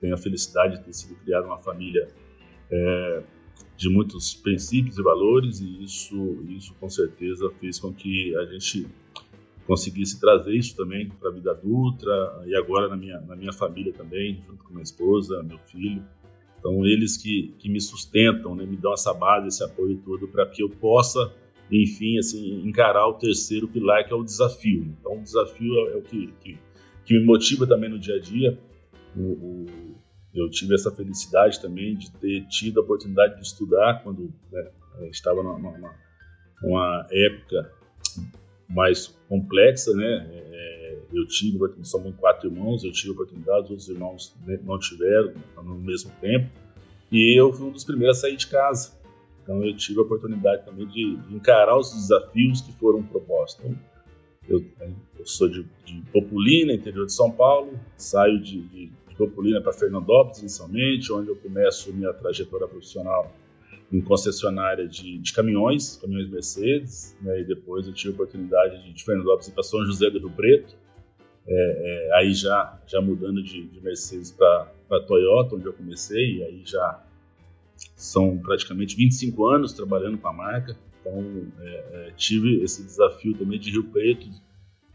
tenho 0.00 0.14
a 0.14 0.16
felicidade 0.16 0.78
de 0.78 0.84
ter 0.84 0.92
sido 0.92 1.16
criado 1.16 1.46
uma 1.46 1.58
família 1.58 2.06
é, 2.70 3.22
de 3.76 3.88
muitos 3.88 4.34
princípios 4.34 4.98
e 4.98 5.02
valores, 5.02 5.60
e 5.60 5.82
isso, 5.82 6.44
isso 6.48 6.74
com 6.78 6.88
certeza 6.88 7.50
fez 7.58 7.78
com 7.78 7.92
que 7.92 8.34
a 8.36 8.44
gente 8.46 8.86
conseguisse 9.66 10.20
trazer 10.20 10.54
isso 10.54 10.76
também 10.76 11.08
para 11.08 11.30
a 11.30 11.32
vida 11.32 11.52
adulta 11.52 12.42
e 12.46 12.56
agora 12.56 12.88
na 12.88 12.96
minha, 12.96 13.20
na 13.20 13.36
minha 13.36 13.52
família 13.52 13.92
também, 13.92 14.42
junto 14.46 14.64
com 14.64 14.70
minha 14.70 14.82
esposa, 14.82 15.42
meu 15.42 15.58
filho. 15.58 16.02
Então, 16.58 16.84
eles 16.84 17.16
que, 17.16 17.54
que 17.58 17.70
me 17.70 17.80
sustentam, 17.80 18.54
né, 18.54 18.66
me 18.66 18.76
dão 18.76 18.92
essa 18.92 19.14
base, 19.14 19.48
esse 19.48 19.64
apoio 19.64 19.96
todo 20.04 20.28
para 20.28 20.46
que 20.46 20.62
eu 20.62 20.68
possa 20.68 21.32
enfim, 21.70 22.18
assim, 22.18 22.66
encarar 22.66 23.06
o 23.06 23.14
terceiro 23.14 23.68
pilar, 23.68 24.04
que 24.06 24.12
é 24.12 24.16
o 24.16 24.24
desafio. 24.24 24.94
Então, 24.98 25.18
o 25.18 25.22
desafio 25.22 25.72
é 25.90 25.96
o 25.96 26.02
que, 26.02 26.32
que, 26.40 26.58
que 27.04 27.14
me 27.18 27.24
motiva 27.24 27.66
também 27.66 27.88
no 27.88 27.98
dia 27.98 28.16
a 28.16 28.18
dia. 28.18 28.58
O, 29.16 29.20
o, 29.20 29.66
eu 30.34 30.48
tive 30.48 30.74
essa 30.74 30.90
felicidade 30.90 31.60
também 31.60 31.96
de 31.96 32.10
ter 32.12 32.46
tido 32.46 32.80
a 32.80 32.82
oportunidade 32.82 33.36
de 33.36 33.42
estudar 33.42 34.02
quando 34.02 34.32
né, 34.50 34.70
estava 35.10 35.42
numa, 35.42 35.94
numa, 36.62 37.06
época 37.10 37.72
mais 38.68 39.08
complexa, 39.28 39.92
né? 39.94 40.28
É, 40.32 40.98
eu 41.12 41.26
tive, 41.26 41.58
somos 41.82 42.14
quatro 42.16 42.48
irmãos, 42.48 42.84
eu 42.84 42.92
tive 42.92 43.10
a 43.10 43.12
oportunidade, 43.14 43.64
os 43.64 43.70
outros 43.70 43.88
irmãos 43.88 44.34
né, 44.46 44.60
não 44.62 44.78
tiveram 44.78 45.34
no 45.56 45.74
mesmo 45.74 46.12
tempo, 46.20 46.48
e 47.10 47.38
eu 47.38 47.52
fui 47.52 47.66
um 47.66 47.72
dos 47.72 47.84
primeiros 47.84 48.18
a 48.18 48.20
sair 48.20 48.36
de 48.36 48.46
casa. 48.46 48.92
Então 49.42 49.64
eu 49.64 49.76
tive 49.76 49.98
a 49.98 50.02
oportunidade 50.02 50.64
também 50.64 50.86
de, 50.86 51.18
encarar 51.30 51.76
os 51.76 51.92
desafios 51.92 52.60
que 52.60 52.72
foram 52.74 53.02
propostos. 53.02 53.64
Eu, 54.48 54.64
eu, 55.18 55.26
sou 55.26 55.48
de, 55.48 55.66
de, 55.84 56.02
Populina, 56.12 56.72
interior 56.72 57.06
de 57.06 57.12
São 57.12 57.30
Paulo, 57.30 57.78
saio 57.96 58.40
de, 58.40 58.60
de, 58.62 58.92
de 59.20 59.26
Populina 59.26 59.60
para 59.60 59.72
Fernandópolis, 59.72 60.38
inicialmente, 60.38 61.12
onde 61.12 61.28
eu 61.28 61.36
começo 61.36 61.92
minha 61.92 62.12
trajetória 62.12 62.66
profissional 62.66 63.30
em 63.92 64.00
concessionária 64.00 64.86
de, 64.86 65.18
de 65.18 65.32
caminhões, 65.32 65.96
caminhões 65.96 66.30
Mercedes, 66.30 67.16
né, 67.20 67.40
e 67.40 67.44
depois 67.44 67.86
eu 67.86 67.92
tive 67.92 68.12
a 68.12 68.14
oportunidade 68.14 68.82
de, 68.84 68.92
de 68.92 69.04
Fernandópolis 69.04 69.48
ir 69.48 69.52
para 69.52 69.62
São 69.62 69.84
José 69.84 70.08
do 70.10 70.18
Rio 70.18 70.30
Preto, 70.30 70.76
é, 71.46 71.52
é, 71.52 72.18
aí 72.18 72.32
já, 72.32 72.80
já 72.86 73.00
mudando 73.00 73.42
de, 73.42 73.66
de 73.66 73.80
Mercedes 73.80 74.30
para 74.30 75.00
Toyota, 75.06 75.56
onde 75.56 75.66
eu 75.66 75.72
comecei, 75.72 76.36
e 76.36 76.42
aí 76.44 76.62
já 76.64 77.04
são 77.96 78.38
praticamente 78.38 78.94
25 78.94 79.48
anos 79.48 79.72
trabalhando 79.72 80.18
com 80.18 80.28
a 80.28 80.32
marca, 80.32 80.76
então 81.00 81.46
é, 81.60 81.66
é, 81.92 82.12
tive 82.16 82.62
esse 82.62 82.84
desafio 82.84 83.36
também 83.36 83.58
de 83.58 83.70
Rio 83.70 83.84
Preto, 83.84 84.28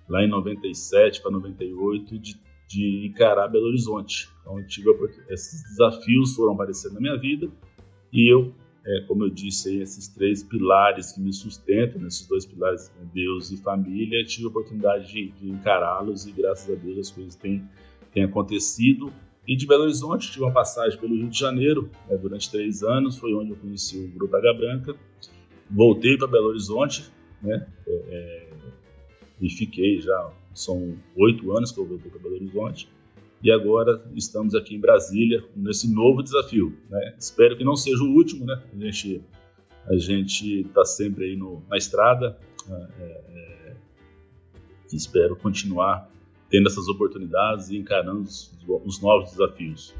lá 0.07 0.23
em 0.23 0.29
97 0.29 1.21
para 1.21 1.31
98, 1.31 2.17
de, 2.17 2.39
de 2.67 3.07
encarar 3.07 3.47
Belo 3.47 3.67
Horizonte. 3.67 4.29
Então 4.41 4.65
tive 4.67 4.89
esses 5.29 5.63
desafios 5.63 6.35
foram 6.35 6.53
aparecendo 6.53 6.93
na 6.93 7.01
minha 7.01 7.17
vida 7.17 7.49
e 8.11 8.31
eu, 8.31 8.53
é, 8.85 9.01
como 9.07 9.23
eu 9.23 9.29
disse, 9.29 9.79
esses 9.79 10.07
três 10.07 10.43
pilares 10.43 11.11
que 11.11 11.21
me 11.21 11.33
sustentam, 11.33 12.05
esses 12.07 12.27
dois 12.27 12.45
pilares, 12.45 12.91
né, 12.99 13.07
Deus 13.13 13.51
e 13.51 13.57
família, 13.57 14.23
tive 14.23 14.45
a 14.45 14.49
oportunidade 14.49 15.11
de, 15.11 15.31
de 15.31 15.49
encará-los 15.49 16.25
e 16.25 16.31
graças 16.31 16.69
a 16.69 16.79
Deus 16.79 16.99
as 16.99 17.11
coisas 17.11 17.35
têm, 17.35 17.67
têm 18.13 18.23
acontecido 18.23 19.11
e 19.47 19.55
de 19.55 19.67
Belo 19.67 19.83
Horizonte, 19.83 20.31
tive 20.31 20.43
uma 20.43 20.51
passagem 20.51 20.99
pelo 20.99 21.15
Rio 21.15 21.29
de 21.29 21.37
Janeiro 21.37 21.89
né, 22.09 22.17
durante 22.17 22.49
três 22.49 22.81
anos, 22.81 23.17
foi 23.17 23.33
onde 23.33 23.51
eu 23.51 23.55
conheci 23.55 23.97
o 23.97 24.07
Grupo 24.07 24.35
H 24.35 24.53
Branca. 24.53 24.95
Voltei 25.69 26.17
para 26.17 26.27
Belo 26.27 26.47
Horizonte, 26.47 27.05
né, 27.41 27.67
é, 27.87 27.91
é, 27.91 28.49
e 29.39 29.49
fiquei 29.49 30.01
já, 30.01 30.31
são 30.55 30.97
oito 31.15 31.55
anos 31.55 31.71
que 31.71 31.79
eu 31.79 31.85
voltei 31.85 32.09
para 32.09 32.19
Belo 32.19 32.35
Horizonte. 32.35 32.89
E 33.43 33.51
agora 33.51 34.03
estamos 34.15 34.55
aqui 34.55 34.75
em 34.75 34.79
Brasília 34.79 35.43
nesse 35.55 35.93
novo 35.93 36.23
desafio. 36.23 36.75
Né? 36.89 37.13
Espero 37.19 37.55
que 37.55 37.63
não 37.63 37.75
seja 37.75 38.01
o 38.01 38.15
último, 38.15 38.45
né? 38.45 38.63
A 38.73 38.77
gente 38.77 39.21
a 39.87 39.95
gente 39.97 40.61
está 40.61 40.83
sempre 40.83 41.25
aí 41.25 41.35
no, 41.35 41.63
na 41.69 41.77
estrada. 41.77 42.37
Né, 42.67 42.89
é, 42.99 43.03
é, 43.03 43.75
espero 44.91 45.35
continuar 45.35 46.09
tendo 46.49 46.67
essas 46.67 46.87
oportunidades 46.87 47.69
e 47.69 47.77
encarando 47.77 48.21
os, 48.21 48.51
os 48.83 49.01
novos 49.01 49.31
desafios. 49.31 49.93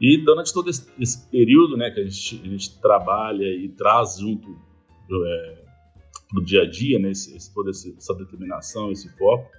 E 0.00 0.18
durante 0.18 0.52
todo 0.52 0.70
esse, 0.70 0.86
esse, 0.98 1.26
período 1.28 1.76
né, 1.76 1.90
que 1.90 2.00
a 2.00 2.04
gente, 2.04 2.40
a 2.44 2.48
gente 2.48 2.78
trabalha 2.80 3.44
e 3.44 3.68
traz 3.68 4.18
junto 4.18 4.56
é, 5.10 5.58
para 6.28 6.40
o 6.40 6.44
dia 6.44 6.62
a 6.62 6.70
dia, 6.70 6.98
né, 6.98 7.10
esse, 7.10 7.36
esse, 7.36 7.52
toda 7.52 7.70
essa 7.70 8.14
determinação, 8.14 8.90
esse 8.90 9.08
foco, 9.16 9.50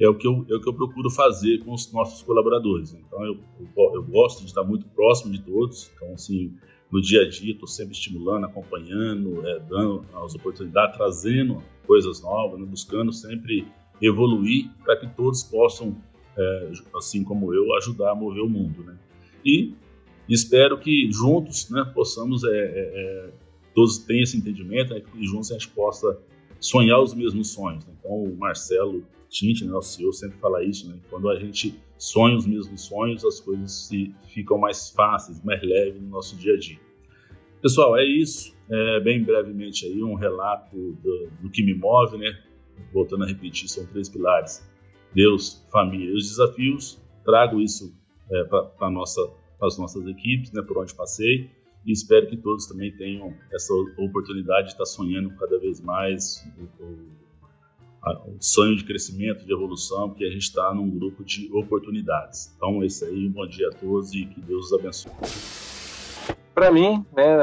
é 0.00 0.08
o, 0.08 0.14
que 0.14 0.26
eu, 0.26 0.46
é 0.48 0.54
o 0.54 0.60
que 0.60 0.68
eu 0.68 0.74
procuro 0.74 1.10
fazer 1.10 1.58
com 1.64 1.72
os 1.72 1.92
nossos 1.92 2.22
colaboradores. 2.22 2.94
Então, 2.94 3.24
eu, 3.24 3.38
eu, 3.58 3.94
eu 3.94 4.02
gosto 4.04 4.40
de 4.40 4.46
estar 4.46 4.62
muito 4.62 4.86
próximo 4.90 5.32
de 5.32 5.42
todos. 5.42 5.90
Então, 5.96 6.14
assim, 6.14 6.54
no 6.90 7.00
dia 7.02 7.22
a 7.22 7.28
dia, 7.28 7.52
estou 7.52 7.66
sempre 7.66 7.94
estimulando, 7.94 8.44
acompanhando, 8.44 9.46
é, 9.46 9.58
dando 9.60 10.04
as 10.14 10.34
oportunidades, 10.34 10.96
trazendo 10.96 11.62
coisas 11.86 12.22
novas, 12.22 12.60
né, 12.60 12.66
buscando 12.66 13.12
sempre 13.12 13.66
evoluir 14.00 14.70
para 14.84 14.96
que 14.96 15.08
todos 15.16 15.42
possam, 15.42 15.96
é, 16.36 16.72
assim 16.94 17.24
como 17.24 17.52
eu, 17.52 17.74
ajudar 17.76 18.12
a 18.12 18.14
mover 18.14 18.42
o 18.42 18.48
mundo. 18.48 18.84
Né? 18.84 18.96
E 19.44 19.74
espero 20.28 20.78
que 20.78 21.10
juntos 21.10 21.68
né, 21.70 21.84
possamos, 21.92 22.44
é, 22.44 22.48
é, 22.48 22.52
é 22.54 23.30
todos 23.74 23.98
tenham 23.98 24.22
esse 24.22 24.36
entendimento 24.36 24.94
né, 24.94 25.02
e 25.16 25.26
juntos 25.26 25.50
a 25.50 25.54
gente 25.54 25.68
possa 25.68 26.18
sonhar 26.60 27.00
os 27.00 27.14
mesmos 27.14 27.50
sonhos. 27.50 27.84
Né? 27.86 27.94
Então, 27.98 28.12
o 28.12 28.36
Marcelo 28.36 29.04
Tinte, 29.28 29.64
né, 29.64 29.70
nosso 29.70 29.96
CEO, 29.96 30.12
sempre 30.12 30.38
fala 30.38 30.64
isso, 30.64 30.88
né? 30.88 30.98
quando 31.10 31.28
a 31.28 31.38
gente 31.38 31.78
sonha 31.98 32.36
os 32.36 32.46
mesmos 32.46 32.82
sonhos, 32.82 33.24
as 33.24 33.40
coisas 33.40 33.88
se, 33.88 34.14
ficam 34.32 34.58
mais 34.58 34.90
fáceis, 34.90 35.42
mais 35.44 35.62
leves 35.62 36.00
no 36.00 36.08
nosso 36.08 36.36
dia 36.36 36.54
a 36.54 36.58
dia. 36.58 36.78
Pessoal, 37.60 37.96
é 37.96 38.04
isso. 38.04 38.56
É, 38.70 39.00
bem 39.00 39.22
brevemente 39.22 39.86
aí 39.86 40.02
um 40.02 40.14
relato 40.14 40.76
do, 40.76 41.28
do 41.42 41.50
que 41.50 41.62
me 41.62 41.74
move, 41.74 42.18
né? 42.18 42.38
voltando 42.92 43.24
a 43.24 43.26
repetir, 43.26 43.68
são 43.68 43.86
três 43.86 44.08
pilares: 44.08 44.66
Deus, 45.14 45.64
família 45.70 46.10
e 46.10 46.14
os 46.14 46.28
desafios. 46.28 47.00
Trago 47.24 47.60
isso 47.60 47.94
é, 48.30 48.44
para 48.44 48.90
nossa, 48.90 49.20
as 49.60 49.78
nossas 49.78 50.06
equipes, 50.06 50.52
né, 50.52 50.62
por 50.62 50.78
onde 50.78 50.94
passei, 50.94 51.50
e 51.84 51.92
espero 51.92 52.26
que 52.26 52.36
todos 52.36 52.66
também 52.66 52.94
tenham 52.96 53.34
essa 53.52 53.74
oportunidade 53.98 54.68
de 54.68 54.72
estar 54.72 54.86
sonhando 54.86 55.30
cada 55.36 55.58
vez 55.58 55.80
mais 55.80 56.42
o, 56.58 56.84
o, 56.84 57.08
o 58.04 58.36
sonho 58.40 58.76
de 58.76 58.84
crescimento, 58.84 59.44
de 59.44 59.52
evolução, 59.52 60.08
porque 60.08 60.24
a 60.24 60.30
gente 60.30 60.42
está 60.42 60.72
num 60.72 60.88
grupo 60.88 61.24
de 61.24 61.50
oportunidades. 61.52 62.52
Então, 62.56 62.82
esse 62.84 63.04
aí, 63.04 63.26
um 63.26 63.32
bom 63.32 63.46
dia 63.46 63.68
a 63.68 63.72
todos 63.72 64.12
e 64.14 64.24
que 64.24 64.40
Deus 64.40 64.66
os 64.66 64.72
abençoe. 64.78 65.12
Para 66.54 66.70
mim, 66.70 67.04
né, 67.14 67.36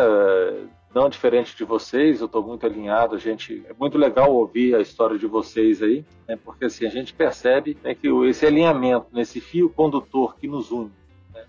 não 0.94 1.10
diferente 1.10 1.56
de 1.58 1.66
vocês, 1.66 2.22
eu 2.22 2.26
estou 2.26 2.42
muito 2.42 2.66
alinhado, 2.66 3.18
gente 3.18 3.64
é 3.68 3.74
muito 3.74 3.98
legal 3.98 4.34
ouvir 4.34 4.76
a 4.76 4.82
história 4.82 5.18
de 5.18 5.28
vocês 5.28 5.84
aí, 5.84 6.06
né, 6.28 6.38
porque 6.38 6.66
assim 6.66 6.86
a 6.86 6.90
gente 6.90 7.14
percebe 7.14 7.78
né, 7.84 7.94
que 7.94 8.08
esse 8.28 8.46
alinhamento, 8.46 9.08
nesse 9.12 9.42
fio 9.42 9.70
condutor 9.70 10.38
que 10.38 10.48
nos 10.48 10.72
une, 10.72 10.86
né, 10.86 10.92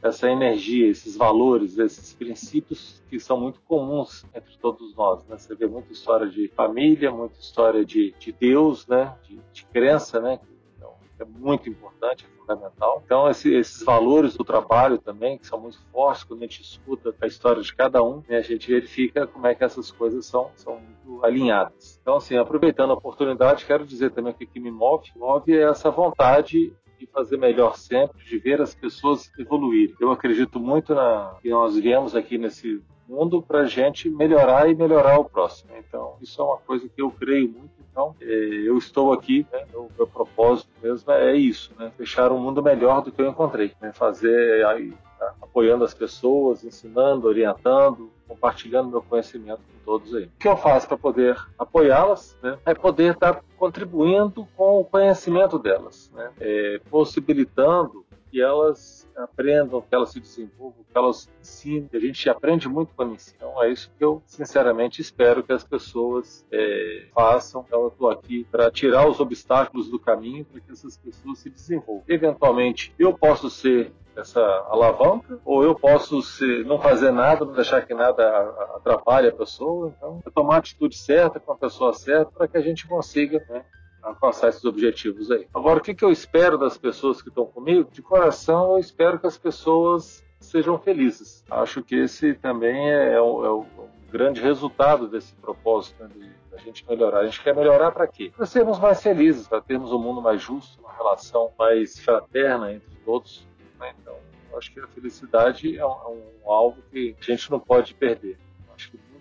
essa 0.02 0.30
energia, 0.30 0.88
esses 0.88 1.16
valores, 1.16 1.78
esses 1.78 2.14
princípios 2.14 3.02
que 3.08 3.18
são 3.18 3.38
muito 3.38 3.60
comuns 3.62 4.24
entre 4.34 4.56
todos 4.58 4.94
nós. 4.94 5.24
Né? 5.26 5.36
Você 5.36 5.54
vê 5.54 5.66
muita 5.66 5.92
história 5.92 6.28
de 6.28 6.48
família, 6.48 7.10
muita 7.10 7.38
história 7.38 7.84
de, 7.84 8.14
de 8.18 8.32
Deus, 8.32 8.86
né? 8.86 9.16
de, 9.24 9.40
de 9.52 9.64
crença, 9.66 10.20
né? 10.20 10.40
Então, 10.76 10.92
é 11.18 11.24
muito 11.24 11.68
importante, 11.68 12.26
é 12.26 12.38
fundamental. 12.38 13.02
Então, 13.04 13.28
esse, 13.28 13.52
esses 13.54 13.82
valores 13.82 14.36
do 14.36 14.44
trabalho 14.44 14.98
também, 14.98 15.38
que 15.38 15.46
são 15.46 15.60
muito 15.60 15.78
fortes, 15.92 16.24
quando 16.24 16.42
a 16.42 16.46
gente 16.46 16.62
escuta 16.62 17.14
a 17.20 17.26
história 17.26 17.62
de 17.62 17.74
cada 17.74 18.02
um, 18.02 18.22
né? 18.28 18.38
a 18.38 18.42
gente 18.42 18.70
verifica 18.70 19.26
como 19.26 19.46
é 19.46 19.54
que 19.54 19.64
essas 19.64 19.90
coisas 19.90 20.26
são, 20.26 20.50
são 20.54 20.80
muito 20.80 21.24
alinhadas. 21.24 21.98
Então, 22.02 22.16
assim, 22.16 22.36
aproveitando 22.36 22.90
a 22.90 22.94
oportunidade, 22.94 23.64
quero 23.64 23.86
dizer 23.86 24.10
também 24.10 24.32
que 24.32 24.44
o 24.44 24.48
que 24.48 24.60
me 24.60 24.70
move, 24.70 25.10
move 25.16 25.56
é 25.56 25.62
essa 25.62 25.90
vontade 25.90 26.72
de 26.98 27.06
fazer 27.06 27.36
melhor 27.36 27.76
sempre, 27.76 28.24
de 28.24 28.38
ver 28.38 28.60
as 28.60 28.74
pessoas 28.74 29.30
evoluírem. 29.38 29.94
Eu 30.00 30.10
acredito 30.10 30.58
muito 30.58 30.94
na 30.94 31.36
que 31.40 31.50
nós 31.50 31.76
viemos 31.76 32.14
aqui 32.14 32.38
nesse 32.38 32.82
mundo 33.08 33.40
para 33.40 33.64
gente 33.64 34.10
melhorar 34.10 34.68
e 34.68 34.74
melhorar 34.74 35.18
o 35.18 35.24
próximo. 35.24 35.70
Então, 35.78 36.16
isso 36.20 36.40
é 36.40 36.44
uma 36.44 36.58
coisa 36.58 36.88
que 36.88 37.00
eu 37.00 37.10
creio 37.10 37.48
muito. 37.48 37.76
Então, 37.90 38.14
é, 38.20 38.26
eu 38.26 38.76
estou 38.76 39.12
aqui, 39.12 39.46
né, 39.50 39.64
o 39.74 39.88
meu 39.96 40.06
propósito 40.06 40.68
mesmo 40.82 41.10
é 41.12 41.34
isso, 41.34 41.72
né, 41.78 41.90
fechar 41.96 42.30
um 42.30 42.38
mundo 42.38 42.62
melhor 42.62 43.00
do 43.00 43.10
que 43.10 43.22
eu 43.22 43.30
encontrei, 43.30 43.72
né, 43.80 43.90
fazer 43.90 44.66
aí, 44.66 44.92
apoiando 45.40 45.84
as 45.84 45.94
pessoas, 45.94 46.64
ensinando, 46.64 47.26
orientando, 47.26 48.10
compartilhando 48.28 48.90
meu 48.90 49.02
conhecimento 49.02 49.58
com 49.58 49.84
todos 49.84 50.14
aí. 50.14 50.24
O 50.24 50.30
que 50.38 50.48
eu 50.48 50.56
faço 50.56 50.88
para 50.88 50.96
poder 50.96 51.36
apoiá-las 51.58 52.36
né, 52.42 52.58
é 52.64 52.74
poder 52.74 53.14
estar 53.14 53.34
tá 53.34 53.40
contribuindo 53.58 54.46
com 54.56 54.80
o 54.80 54.84
conhecimento 54.84 55.58
delas, 55.58 56.10
né, 56.14 56.30
é, 56.40 56.80
possibilitando 56.90 58.05
que 58.30 58.40
elas 58.40 59.08
aprendam, 59.16 59.80
que 59.80 59.94
elas 59.94 60.10
se 60.10 60.20
desenvolvam, 60.20 60.84
que 60.84 60.96
elas 60.96 61.28
ensinem. 61.40 61.88
A 61.92 61.98
gente 61.98 62.28
aprende 62.28 62.68
muito 62.68 62.92
quando 62.94 63.14
ensina. 63.14 63.36
Então 63.36 63.62
é 63.62 63.70
isso 63.70 63.90
que 63.96 64.04
eu 64.04 64.22
sinceramente 64.26 65.00
espero 65.00 65.42
que 65.42 65.52
as 65.52 65.64
pessoas 65.64 66.46
é, 66.52 67.06
façam. 67.14 67.64
Então 67.66 67.82
eu 67.82 67.88
estou 67.88 68.10
aqui 68.10 68.44
para 68.50 68.70
tirar 68.70 69.08
os 69.08 69.20
obstáculos 69.20 69.88
do 69.90 69.98
caminho 69.98 70.44
para 70.44 70.60
que 70.60 70.72
essas 70.72 70.96
pessoas 70.96 71.38
se 71.38 71.50
desenvolvam. 71.50 72.04
Eventualmente 72.08 72.94
eu 72.98 73.16
posso 73.16 73.48
ser 73.50 73.92
essa 74.16 74.40
alavanca, 74.70 75.38
ou 75.44 75.62
eu 75.62 75.74
posso 75.74 76.22
ser, 76.22 76.64
não 76.64 76.78
fazer 76.78 77.10
nada, 77.10 77.44
não 77.44 77.52
deixar 77.52 77.82
que 77.86 77.92
nada 77.92 78.26
atrapalhe 78.74 79.28
a 79.28 79.32
pessoa. 79.32 79.92
Então, 79.96 80.22
eu 80.24 80.32
tomar 80.32 80.54
a 80.54 80.58
atitude 80.58 80.96
certa 80.96 81.38
com 81.38 81.52
a 81.52 81.56
pessoa 81.56 81.92
certa 81.92 82.32
para 82.32 82.48
que 82.48 82.56
a 82.56 82.62
gente 82.62 82.88
consiga 82.88 83.44
né, 83.48 83.62
alcançar 84.06 84.48
esses 84.48 84.64
objetivos 84.64 85.30
aí. 85.30 85.46
Agora, 85.52 85.78
o 85.78 85.82
que, 85.82 85.94
que 85.94 86.04
eu 86.04 86.10
espero 86.10 86.56
das 86.56 86.78
pessoas 86.78 87.20
que 87.20 87.28
estão 87.28 87.44
comigo? 87.44 87.90
De 87.90 88.02
coração, 88.02 88.72
eu 88.72 88.78
espero 88.78 89.18
que 89.18 89.26
as 89.26 89.36
pessoas 89.36 90.24
sejam 90.38 90.78
felizes. 90.78 91.44
Acho 91.50 91.82
que 91.82 91.96
esse 91.96 92.34
também 92.34 92.90
é, 92.90 93.14
é, 93.14 93.20
o, 93.20 93.44
é 93.44 93.50
o, 93.50 93.66
grande 94.10 94.40
resultado 94.40 95.08
desse 95.08 95.34
propósito 95.34 96.02
né, 96.02 96.08
de 96.14 96.30
a 96.54 96.58
gente 96.58 96.86
melhorar. 96.88 97.20
A 97.20 97.24
gente 97.24 97.42
quer 97.42 97.54
melhorar 97.54 97.90
para 97.90 98.06
quê? 98.06 98.32
Para 98.34 98.46
sermos 98.46 98.78
mais 98.78 99.02
felizes, 99.02 99.48
para 99.48 99.60
termos 99.60 99.92
um 99.92 99.98
mundo 99.98 100.22
mais 100.22 100.40
justo, 100.40 100.80
uma 100.80 100.92
relação 100.92 101.52
mais 101.58 101.98
fraterna 101.98 102.72
entre 102.72 102.96
todos. 103.04 103.46
Né? 103.78 103.92
Então, 104.00 104.16
acho 104.56 104.72
que 104.72 104.80
a 104.80 104.86
felicidade 104.86 105.76
é 105.76 105.84
um, 105.84 105.90
é 105.90 106.46
um 106.46 106.50
alvo 106.52 106.80
que 106.90 107.16
a 107.20 107.24
gente 107.24 107.50
não 107.50 107.60
pode 107.60 107.92
perder. 107.94 108.38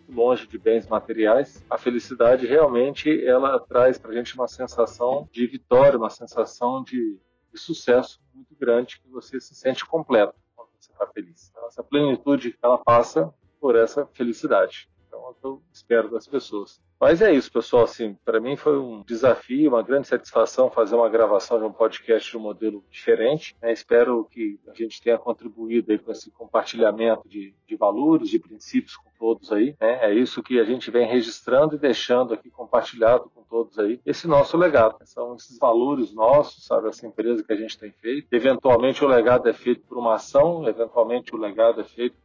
Que 0.06 0.12
longe 0.12 0.48
de 0.48 0.58
bens 0.58 0.88
materiais, 0.88 1.66
a 1.70 1.78
felicidade 1.78 2.46
realmente 2.46 3.26
ela 3.26 3.60
traz 3.60 3.98
para 3.98 4.12
a 4.12 4.14
gente 4.14 4.36
uma 4.36 4.48
sensação 4.48 5.28
de 5.32 5.48
vitória, 5.48 5.98
uma 5.98 6.10
sensação 6.10 6.84
de, 6.84 7.20
de, 7.52 7.60
sucesso 7.60 8.22
muito 8.34 8.56
grande, 8.56 9.00
que 9.02 9.10
você 9.10 9.40
se 9.40 9.56
sente 9.56 9.86
completo 9.86 10.36
quando 10.56 10.70
você 10.80 10.92
está 10.92 11.08
feliz. 11.08 11.50
Então, 11.50 11.68
essa 11.68 11.84
plenitude 11.84 12.58
ela 12.62 12.78
passa 12.78 13.34
por 13.60 13.76
essa 13.76 14.06
felicidade. 14.08 14.90
Então, 15.08 15.20
é 15.26 15.30
o 15.30 15.34
que 15.34 15.46
eu 15.46 15.64
espero 15.72 16.12
das 16.12 16.28
pessoas. 16.28 16.80
Mas 17.00 17.22
é 17.22 17.34
isso, 17.34 17.52
pessoal. 17.52 17.84
Assim, 17.84 18.18
para 18.24 18.40
mim 18.40 18.56
foi 18.56 18.78
um 18.78 19.04
desafio, 19.04 19.70
uma 19.70 19.84
grande 19.84 20.08
satisfação 20.08 20.70
fazer 20.70 20.96
uma 20.96 21.10
gravação 21.10 21.60
de 21.60 21.66
um 21.66 21.72
podcast 21.72 22.32
de 22.32 22.38
um 22.38 22.42
modelo 22.42 22.84
diferente. 22.90 23.56
Né? 23.62 23.74
Espero 23.74 24.26
que 24.26 24.60
a 24.68 24.74
gente 24.74 25.02
tenha 25.02 25.18
contribuído 25.18 25.98
com 26.00 26.12
esse 26.12 26.32
compartilhamento 26.32 27.28
de, 27.28 27.54
de, 27.68 27.76
valores, 27.76 28.30
de 28.30 28.40
princípios 28.40 28.96
com 28.96 29.10
todos 29.20 29.52
aí. 29.52 29.76
Né? 29.80 30.06
É 30.06 30.14
isso 30.14 30.42
que 30.42 30.60
a 30.60 30.64
gente 30.64 30.90
vem 30.90 31.08
registrando 31.08 31.76
e 31.76 31.80
deixando 31.80 32.34
aqui 32.34 32.50
compartilhado 32.50 33.30
com 33.34 33.44
todos 33.44 33.78
aí. 33.78 34.00
Esse 34.06 34.28
nosso 34.28 34.58
legado. 34.58 34.98
São 35.04 35.36
esses 35.36 35.58
valores 35.58 36.14
nossos, 36.14 36.66
sabe? 36.66 36.90
Essa 36.90 37.06
empresa 37.06 37.44
que 37.44 37.54
a 37.54 37.56
gente 37.56 37.78
tem 37.78 37.92
feito. 37.92 38.28
Eventualmente 38.32 39.04
o 39.04 39.08
legado 39.08 39.48
é 39.48 39.54
feito 39.54 39.86
por 39.88 39.98
uma 39.98 40.16
ação, 40.16 40.68
eventualmente 40.68 41.36
o 41.36 41.38
legado 41.38 41.82
é 41.82 41.84
feito 41.84 42.16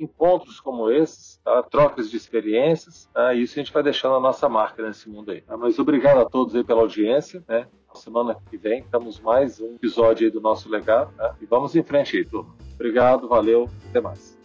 encontros 0.00 0.60
como 0.60 0.90
esses, 0.90 1.38
tá? 1.44 1.62
trocas 1.62 2.10
de 2.10 2.16
experiências, 2.16 3.08
tá? 3.12 3.34
isso 3.34 3.58
a 3.58 3.62
gente 3.62 3.72
vai 3.72 3.82
deixando 3.82 4.16
a 4.16 4.20
nossa 4.20 4.48
marca 4.48 4.82
nesse 4.82 5.08
mundo 5.08 5.30
aí. 5.30 5.42
Tá? 5.42 5.56
Mas 5.56 5.78
obrigado 5.78 6.18
a 6.18 6.24
todos 6.24 6.54
aí 6.54 6.64
pela 6.64 6.80
audiência, 6.80 7.44
né? 7.46 7.66
Semana 7.94 8.36
que 8.48 8.56
vem 8.56 8.84
temos 8.84 9.18
mais 9.18 9.60
um 9.60 9.74
episódio 9.74 10.26
aí 10.26 10.30
do 10.30 10.40
nosso 10.40 10.68
legado, 10.68 11.12
tá? 11.16 11.34
E 11.40 11.46
vamos 11.46 11.74
em 11.74 11.82
frente 11.82 12.16
aí, 12.16 12.24
turma. 12.24 12.54
Obrigado, 12.74 13.28
valeu, 13.28 13.68
até 13.88 14.00
mais. 14.00 14.39